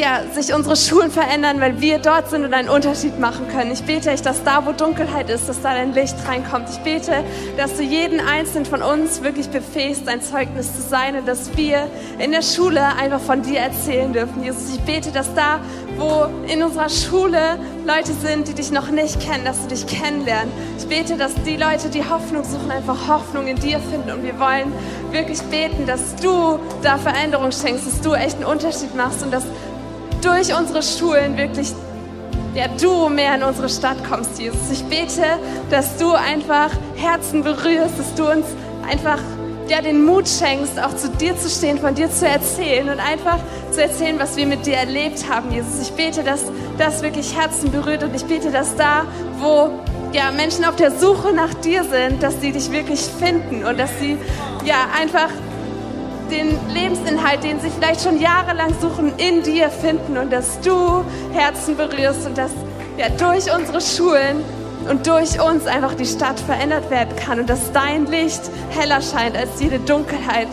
ja, 0.00 0.22
sich 0.32 0.54
unsere 0.54 0.76
Schulen 0.76 1.10
verändern, 1.10 1.60
weil 1.60 1.80
wir 1.80 1.98
dort 1.98 2.30
sind 2.30 2.44
und 2.44 2.54
einen 2.54 2.70
Unterschied 2.70 3.20
machen 3.20 3.46
können. 3.48 3.70
Ich 3.70 3.82
bete 3.82 4.10
dass 4.10 4.42
da, 4.42 4.64
wo 4.64 4.72
Dunkelheit 4.72 5.28
ist, 5.28 5.48
dass 5.48 5.60
da 5.60 5.74
dein 5.74 5.92
Licht 5.92 6.16
reinkommt. 6.26 6.68
Ich 6.70 6.78
bete, 6.78 7.22
dass 7.56 7.76
du 7.76 7.82
jeden 7.82 8.18
einzelnen 8.18 8.64
von 8.64 8.82
uns 8.82 9.22
wirklich 9.22 9.50
befähigst, 9.50 10.08
ein 10.08 10.22
Zeugnis 10.22 10.74
zu 10.74 10.82
sein 10.82 11.16
und 11.16 11.28
dass 11.28 11.56
wir 11.56 11.86
in 12.18 12.32
der 12.32 12.42
Schule 12.42 12.82
einfach 12.96 13.20
von 13.20 13.42
dir 13.42 13.60
erzählen 13.60 14.12
dürfen. 14.12 14.42
Jesus, 14.42 14.74
ich 14.74 14.80
bete, 14.80 15.12
dass 15.12 15.32
da, 15.34 15.60
wo 15.96 16.26
in 16.50 16.62
unserer 16.62 16.88
Schule 16.88 17.58
Leute 17.86 18.12
sind, 18.12 18.48
die 18.48 18.54
dich 18.54 18.70
noch 18.70 18.88
nicht 18.90 19.20
kennen, 19.20 19.44
dass 19.44 19.60
du 19.62 19.68
dich 19.68 19.86
kennenlernen. 19.86 20.50
Ich 20.78 20.86
bete, 20.86 21.16
dass 21.16 21.34
die 21.44 21.56
Leute, 21.56 21.90
die 21.90 22.02
Hoffnung 22.02 22.42
suchen, 22.44 22.70
einfach 22.70 23.06
Hoffnung 23.06 23.46
in 23.46 23.56
dir 23.56 23.78
finden. 23.78 24.10
Und 24.10 24.22
wir 24.22 24.38
wollen 24.40 24.72
wirklich 25.10 25.40
beten, 25.42 25.86
dass 25.86 26.16
du 26.16 26.58
da 26.82 26.96
Veränderung 26.96 27.52
schenkst, 27.52 27.86
dass 27.86 28.00
du 28.00 28.14
echt 28.14 28.36
einen 28.36 28.46
Unterschied 28.46 28.94
machst 28.94 29.22
und 29.22 29.30
dass 29.30 29.44
durch 30.22 30.54
unsere 30.54 30.82
Schulen 30.82 31.36
wirklich 31.36 31.72
ja, 32.54 32.66
du 32.80 33.08
mehr 33.08 33.36
in 33.36 33.42
unsere 33.42 33.68
Stadt 33.68 33.96
kommst, 34.08 34.38
Jesus. 34.38 34.70
Ich 34.72 34.84
bete, 34.84 35.22
dass 35.70 35.96
du 35.98 36.12
einfach 36.12 36.70
Herzen 36.96 37.44
berührst, 37.44 37.98
dass 37.98 38.14
du 38.16 38.28
uns 38.28 38.46
einfach 38.88 39.20
ja, 39.68 39.80
den 39.80 40.04
Mut 40.04 40.28
schenkst, 40.28 40.80
auch 40.80 40.94
zu 40.96 41.08
dir 41.10 41.38
zu 41.38 41.48
stehen, 41.48 41.78
von 41.78 41.94
dir 41.94 42.10
zu 42.10 42.26
erzählen 42.26 42.88
und 42.88 42.98
einfach 42.98 43.38
zu 43.70 43.80
erzählen, 43.80 44.18
was 44.18 44.36
wir 44.36 44.46
mit 44.46 44.66
dir 44.66 44.74
erlebt 44.74 45.24
haben, 45.30 45.52
Jesus. 45.52 45.80
Ich 45.82 45.92
bete, 45.92 46.24
dass 46.24 46.42
das 46.76 47.02
wirklich 47.02 47.36
Herzen 47.36 47.70
berührt 47.70 48.02
und 48.02 48.14
ich 48.14 48.24
bete, 48.24 48.50
dass 48.50 48.74
da, 48.74 49.04
wo 49.38 49.70
ja, 50.12 50.32
Menschen 50.32 50.64
auf 50.64 50.74
der 50.74 50.90
Suche 50.90 51.32
nach 51.32 51.54
dir 51.54 51.84
sind, 51.84 52.20
dass 52.20 52.40
sie 52.40 52.50
dich 52.50 52.72
wirklich 52.72 53.00
finden 53.00 53.64
und 53.64 53.78
dass 53.78 53.90
sie 54.00 54.18
ja 54.64 54.88
einfach 55.00 55.28
den 56.30 56.56
Lebensinhalt, 56.72 57.42
den 57.42 57.60
sie 57.60 57.70
vielleicht 57.70 58.02
schon 58.02 58.20
jahrelang 58.20 58.74
suchen, 58.80 59.12
in 59.18 59.42
dir 59.42 59.68
finden 59.70 60.16
und 60.16 60.32
dass 60.32 60.60
du 60.60 61.04
Herzen 61.32 61.76
berührst 61.76 62.26
und 62.26 62.38
dass 62.38 62.52
ja, 62.96 63.08
durch 63.08 63.52
unsere 63.54 63.80
Schulen 63.80 64.44
und 64.88 65.06
durch 65.06 65.40
uns 65.40 65.66
einfach 65.66 65.94
die 65.94 66.06
Stadt 66.06 66.40
verändert 66.40 66.90
werden 66.90 67.14
kann 67.16 67.40
und 67.40 67.50
dass 67.50 67.72
dein 67.72 68.06
Licht 68.06 68.42
heller 68.70 69.00
scheint 69.02 69.36
als 69.36 69.60
jede 69.60 69.78
Dunkelheit. 69.78 70.48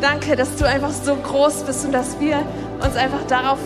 Danke, 0.00 0.36
dass 0.36 0.54
du 0.56 0.66
einfach 0.66 0.92
so 0.92 1.16
groß 1.16 1.64
bist 1.64 1.84
und 1.84 1.92
dass 1.92 2.20
wir 2.20 2.38
uns 2.84 2.96
einfach 2.96 3.24
darauf 3.28 3.58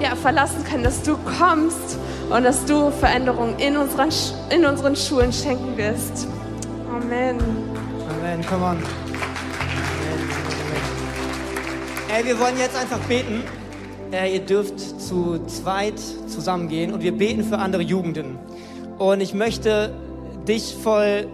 ja, 0.00 0.16
verlassen 0.16 0.64
können, 0.64 0.84
dass 0.84 1.02
du 1.02 1.16
kommst 1.38 1.98
und 2.30 2.44
dass 2.44 2.64
du 2.64 2.90
Veränderungen 2.90 3.58
in 3.58 3.76
unseren, 3.76 4.10
in 4.50 4.64
unseren 4.64 4.96
Schulen 4.96 5.32
schenken 5.32 5.76
wirst. 5.76 6.26
Amen. 6.90 7.38
Amen, 8.20 8.44
come 8.46 8.64
on. 8.64 9.07
Ey, 12.10 12.24
wir 12.24 12.40
wollen 12.40 12.56
jetzt 12.58 12.74
einfach 12.74 13.00
beten. 13.00 13.42
Äh, 14.12 14.32
ihr 14.32 14.40
dürft 14.40 14.80
zu 14.80 15.44
zweit 15.46 16.00
zusammengehen 16.26 16.94
und 16.94 17.02
wir 17.02 17.12
beten 17.12 17.44
für 17.44 17.58
andere 17.58 17.82
Jugenden. 17.82 18.38
Und 18.96 19.20
ich 19.20 19.34
möchte 19.34 19.92
dich 20.48 20.74
voll, 20.82 21.28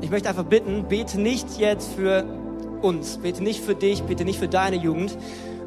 ich 0.00 0.10
möchte 0.10 0.28
einfach 0.28 0.46
bitten, 0.46 0.86
bete 0.88 1.20
nicht 1.20 1.58
jetzt 1.58 1.94
für 1.94 2.24
uns, 2.82 3.18
bete 3.18 3.40
nicht 3.44 3.64
für 3.64 3.76
dich, 3.76 4.02
bete 4.02 4.24
nicht 4.24 4.40
für 4.40 4.48
deine 4.48 4.74
Jugend. 4.74 5.16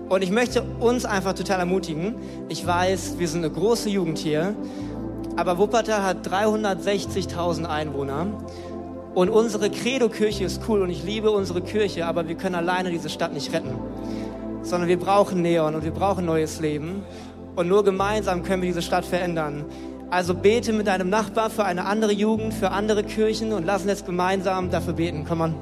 Und 0.09 0.21
ich 0.21 0.29
möchte 0.29 0.61
uns 0.81 1.05
einfach 1.05 1.31
total 1.31 1.61
ermutigen. 1.61 2.15
Ich 2.49 2.67
weiß, 2.67 3.19
wir 3.19 3.29
sind 3.29 3.45
eine 3.45 3.53
große 3.53 3.87
Jugend 3.87 4.17
hier, 4.17 4.55
aber 5.37 5.57
Wuppertal 5.57 6.03
hat 6.03 6.27
360.000 6.27 7.63
Einwohner. 7.63 8.27
Und 9.15 9.29
unsere 9.29 9.69
Credo-Kirche 9.69 10.43
ist 10.43 10.63
cool 10.67 10.81
und 10.81 10.89
ich 10.89 11.03
liebe 11.03 11.31
unsere 11.31 11.61
Kirche, 11.61 12.05
aber 12.05 12.27
wir 12.27 12.35
können 12.35 12.55
alleine 12.55 12.91
diese 12.91 13.09
Stadt 13.09 13.33
nicht 13.33 13.53
retten. 13.53 13.73
Sondern 14.67 14.89
wir 14.89 14.99
brauchen 14.99 15.41
Neon 15.41 15.75
und 15.75 15.85
wir 15.85 15.91
brauchen 15.91 16.25
neues 16.25 16.59
Leben. 16.59 17.03
Und 17.55 17.69
nur 17.69 17.85
gemeinsam 17.85 18.43
können 18.43 18.61
wir 18.61 18.67
diese 18.67 18.81
Stadt 18.81 19.05
verändern. 19.05 19.63
Also 20.09 20.33
bete 20.33 20.73
mit 20.73 20.87
deinem 20.87 21.09
Nachbar 21.09 21.49
für 21.49 21.63
eine 21.63 21.85
andere 21.85 22.11
Jugend, 22.11 22.53
für 22.53 22.71
andere 22.71 23.03
Kirchen 23.03 23.53
und 23.53 23.65
lass 23.65 23.83
uns 23.83 23.91
jetzt 23.91 24.05
gemeinsam 24.05 24.69
dafür 24.69 24.91
beten. 24.91 25.25
Komm 25.25 25.39
on. 25.39 25.55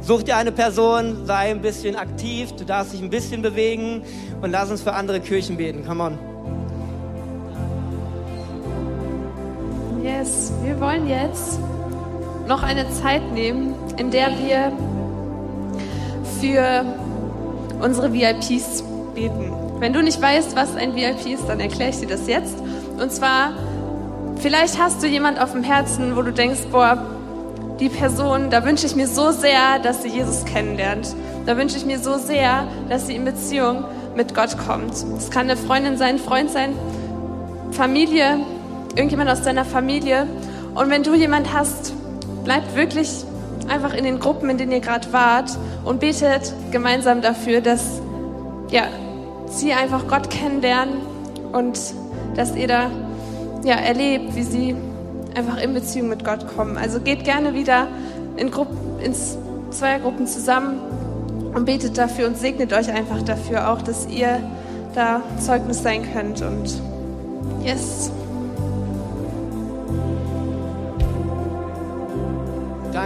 Such 0.00 0.22
dir 0.22 0.36
eine 0.38 0.52
Person, 0.52 1.26
sei 1.26 1.50
ein 1.50 1.60
bisschen 1.60 1.96
aktiv, 1.96 2.52
du 2.52 2.64
darfst 2.64 2.94
dich 2.94 3.02
ein 3.02 3.10
bisschen 3.10 3.42
bewegen 3.42 4.02
und 4.40 4.50
lass 4.52 4.70
uns 4.70 4.80
für 4.80 4.94
andere 4.94 5.20
Kirchen 5.20 5.58
beten. 5.58 5.84
Komm 5.86 6.00
on. 6.00 6.18
Yes, 10.02 10.50
wir 10.62 10.80
wollen 10.80 11.06
jetzt 11.08 11.58
noch 12.48 12.62
eine 12.62 12.88
Zeit 12.90 13.32
nehmen, 13.32 13.74
in 13.98 14.10
der 14.10 14.28
wir 14.38 14.72
für 16.40 16.84
unsere 17.80 18.12
VIPs 18.12 18.82
beten. 19.14 19.52
Wenn 19.78 19.92
du 19.92 20.02
nicht 20.02 20.20
weißt, 20.20 20.56
was 20.56 20.74
ein 20.76 20.94
VIP 20.94 21.26
ist, 21.26 21.48
dann 21.48 21.60
erkläre 21.60 21.90
ich 21.90 22.00
dir 22.00 22.08
das 22.08 22.26
jetzt. 22.26 22.56
Und 22.98 23.12
zwar, 23.12 23.52
vielleicht 24.36 24.80
hast 24.80 25.02
du 25.02 25.06
jemand 25.06 25.40
auf 25.40 25.52
dem 25.52 25.62
Herzen, 25.62 26.16
wo 26.16 26.22
du 26.22 26.32
denkst, 26.32 26.62
boah, 26.70 26.98
die 27.78 27.90
Person, 27.90 28.48
da 28.48 28.64
wünsche 28.64 28.86
ich 28.86 28.96
mir 28.96 29.06
so 29.06 29.32
sehr, 29.32 29.78
dass 29.82 30.02
sie 30.02 30.08
Jesus 30.08 30.44
kennenlernt. 30.46 31.14
Da 31.44 31.56
wünsche 31.58 31.76
ich 31.76 31.84
mir 31.84 31.98
so 31.98 32.16
sehr, 32.16 32.64
dass 32.88 33.06
sie 33.06 33.14
in 33.14 33.24
Beziehung 33.24 33.84
mit 34.14 34.34
Gott 34.34 34.56
kommt. 34.56 34.94
Es 35.18 35.30
kann 35.30 35.50
eine 35.50 35.56
Freundin 35.56 35.98
sein, 35.98 36.18
Freund 36.18 36.50
sein, 36.50 36.72
Familie, 37.72 38.38
irgendjemand 38.94 39.28
aus 39.28 39.42
deiner 39.42 39.66
Familie. 39.66 40.26
Und 40.74 40.88
wenn 40.88 41.02
du 41.02 41.14
jemand 41.14 41.52
hast, 41.52 41.92
bleibt 42.44 42.74
wirklich 42.74 43.10
einfach 43.68 43.92
in 43.92 44.04
den 44.04 44.20
Gruppen, 44.20 44.48
in 44.48 44.56
denen 44.56 44.72
ihr 44.72 44.80
gerade 44.80 45.12
wart 45.12 45.50
und 45.86 46.00
betet 46.00 46.52
gemeinsam 46.72 47.22
dafür, 47.22 47.62
dass 47.62 48.02
ja, 48.70 48.82
sie 49.48 49.72
einfach 49.72 50.06
Gott 50.08 50.28
kennenlernen 50.28 50.96
und 51.52 51.78
dass 52.34 52.54
ihr 52.54 52.68
da 52.68 52.90
ja, 53.64 53.76
erlebt, 53.76 54.34
wie 54.34 54.42
sie 54.42 54.76
einfach 55.34 55.62
in 55.62 55.72
Beziehung 55.72 56.08
mit 56.08 56.24
Gott 56.24 56.46
kommen. 56.56 56.76
Also 56.76 57.00
geht 57.00 57.24
gerne 57.24 57.54
wieder 57.54 57.86
in 58.36 58.50
Gruppen, 58.50 59.00
ins 59.00 59.38
Zweiergruppen 59.70 60.26
zusammen 60.26 60.80
und 61.54 61.64
betet 61.64 61.96
dafür 61.96 62.26
und 62.26 62.36
segnet 62.36 62.72
euch 62.72 62.92
einfach 62.92 63.22
dafür 63.22 63.70
auch, 63.70 63.80
dass 63.80 64.08
ihr 64.08 64.40
da 64.94 65.22
Zeugnis 65.38 65.82
sein 65.82 66.02
könnt 66.12 66.42
und 66.42 66.80
yes. 67.64 68.10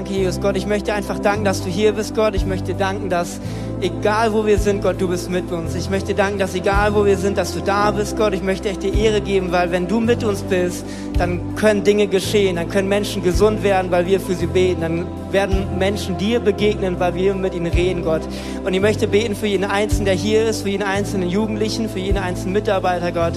Danke, 0.00 0.14
Jesus 0.14 0.40
Gott. 0.40 0.56
Ich 0.56 0.66
möchte 0.66 0.94
einfach 0.94 1.18
danken, 1.18 1.44
dass 1.44 1.62
du 1.62 1.68
hier 1.68 1.92
bist, 1.92 2.14
Gott. 2.14 2.34
Ich 2.34 2.46
möchte 2.46 2.72
danken, 2.72 3.10
dass 3.10 3.38
egal 3.82 4.32
wo 4.32 4.46
wir 4.46 4.56
sind, 4.56 4.80
Gott, 4.80 4.98
du 4.98 5.08
bist 5.08 5.28
mit 5.28 5.52
uns. 5.52 5.74
Ich 5.74 5.90
möchte 5.90 6.14
danken, 6.14 6.38
dass 6.38 6.54
egal 6.54 6.94
wo 6.94 7.04
wir 7.04 7.18
sind, 7.18 7.36
dass 7.36 7.52
du 7.52 7.60
da 7.60 7.90
bist, 7.90 8.16
Gott. 8.16 8.32
Ich 8.32 8.42
möchte 8.42 8.70
echt 8.70 8.82
dir 8.82 8.94
Ehre 8.94 9.20
geben, 9.20 9.52
weil 9.52 9.72
wenn 9.72 9.88
du 9.88 10.00
mit 10.00 10.24
uns 10.24 10.40
bist, 10.40 10.86
dann 11.18 11.54
können 11.54 11.84
Dinge 11.84 12.06
geschehen. 12.06 12.56
Dann 12.56 12.70
können 12.70 12.88
Menschen 12.88 13.22
gesund 13.22 13.62
werden, 13.62 13.90
weil 13.90 14.06
wir 14.06 14.20
für 14.20 14.34
sie 14.34 14.46
beten. 14.46 14.80
Dann 14.80 15.06
werden 15.32 15.78
Menschen 15.78 16.16
dir 16.16 16.40
begegnen, 16.40 16.98
weil 16.98 17.14
wir 17.14 17.34
mit 17.34 17.54
ihnen 17.54 17.70
reden, 17.70 18.02
Gott. 18.02 18.22
Und 18.64 18.72
ich 18.72 18.80
möchte 18.80 19.06
beten 19.06 19.36
für 19.36 19.48
jeden 19.48 19.64
Einzelnen, 19.64 20.06
der 20.06 20.14
hier 20.14 20.46
ist, 20.48 20.62
für 20.62 20.70
jeden 20.70 20.84
einzelnen 20.84 21.28
Jugendlichen, 21.28 21.90
für 21.90 21.98
jeden 21.98 22.16
einzelnen 22.16 22.54
Mitarbeiter, 22.54 23.12
Gott, 23.12 23.34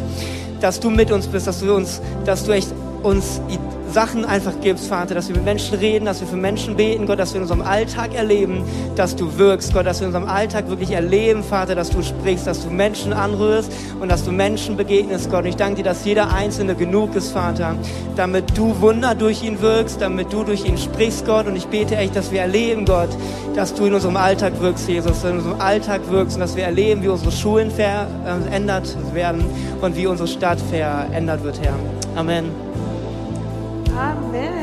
dass 0.62 0.80
du 0.80 0.89
mit 0.89 1.12
uns 1.12 1.28
bist, 1.28 1.45
dass 1.45 1.60
du 1.60 1.76
uns, 1.76 2.02
dass 2.23 2.45
du 2.45 2.54
echt 2.54 2.69
uns 3.02 3.41
Sachen 3.93 4.25
einfach 4.25 4.53
gibst, 4.60 4.88
Vater, 4.88 5.13
dass 5.13 5.27
wir 5.27 5.36
mit 5.36 5.45
Menschen 5.45 5.77
reden, 5.77 6.06
dass 6.06 6.19
wir 6.19 6.27
für 6.27 6.36
Menschen 6.36 6.75
beten, 6.75 7.06
Gott, 7.06 7.19
dass 7.19 7.34
wir 7.34 7.38
in 7.38 7.43
unserem 7.43 7.62
Alltag 7.62 8.15
erleben, 8.15 8.63
dass 8.95 9.15
du 9.15 9.38
wirkst, 9.38 9.71
Gott, 9.71 9.86
dass 9.86 9.99
wir 9.99 10.08
in 10.08 10.15
unserem 10.15 10.27
Alltag 10.27 10.67
wirklich 10.67 10.91
erleben, 10.91 11.43
Vater, 11.43 11.75
dass 11.75 11.91
du 11.91 12.01
sprichst, 12.01 12.47
dass 12.47 12.63
du 12.63 12.71
Menschen 12.71 13.13
anrührst 13.13 13.71
und 14.01 14.12
dass 14.12 14.25
du 14.25 14.32
Menschen 14.32 14.77
begegnest, 14.77 15.29
Gott. 15.29 15.43
Und 15.43 15.49
ich 15.49 15.58
danke 15.58 15.77
dir, 15.77 15.84
dass 15.84 16.03
jeder 16.06 16.34
Einzelne 16.34 16.73
genug 16.73 17.15
ist, 17.15 17.32
Vater, 17.32 17.75
damit 18.15 18.58
du 18.58 18.82
Wunder 18.82 19.13
durch 19.13 19.43
ihn 19.43 19.62
wirkst, 19.62 20.01
damit 20.01 20.34
du 20.34 20.43
durch 20.43 20.65
ihn 20.65 20.79
sprichst, 20.79 21.25
Gott. 21.27 21.45
Und 21.45 21.56
ich 21.56 21.67
bete 21.67 21.95
echt, 21.95 22.15
dass 22.15 22.32
wir 22.32 22.41
erleben, 22.41 22.86
Gott, 22.86 23.10
dass 23.56 23.75
du 23.75 23.86
in 23.86 23.93
unserem 23.93 24.17
Alltag 24.17 24.60
wirkst, 24.60 24.89
Jesus, 24.89 25.12
dass 25.12 25.21
du 25.21 25.27
in 25.27 25.38
unserem 25.38 25.62
Alltag 25.62 26.01
wirkst 26.10 26.36
und 26.38 26.41
dass 26.41 26.56
wir 26.56 26.63
erleben, 26.63 27.03
wie 27.03 27.10
unsere 27.10 27.32
Schulen 27.32 27.69
verändert 27.69 28.97
werden 29.13 29.45
und 29.82 29.95
wie 29.95 30.08
unsere 30.08 30.27
Stadt 30.27 30.60
verändert 30.60 31.43
wird, 31.43 31.62
Herr. 31.62 31.75
Amen. 32.15 32.73
Amen. 34.04 34.62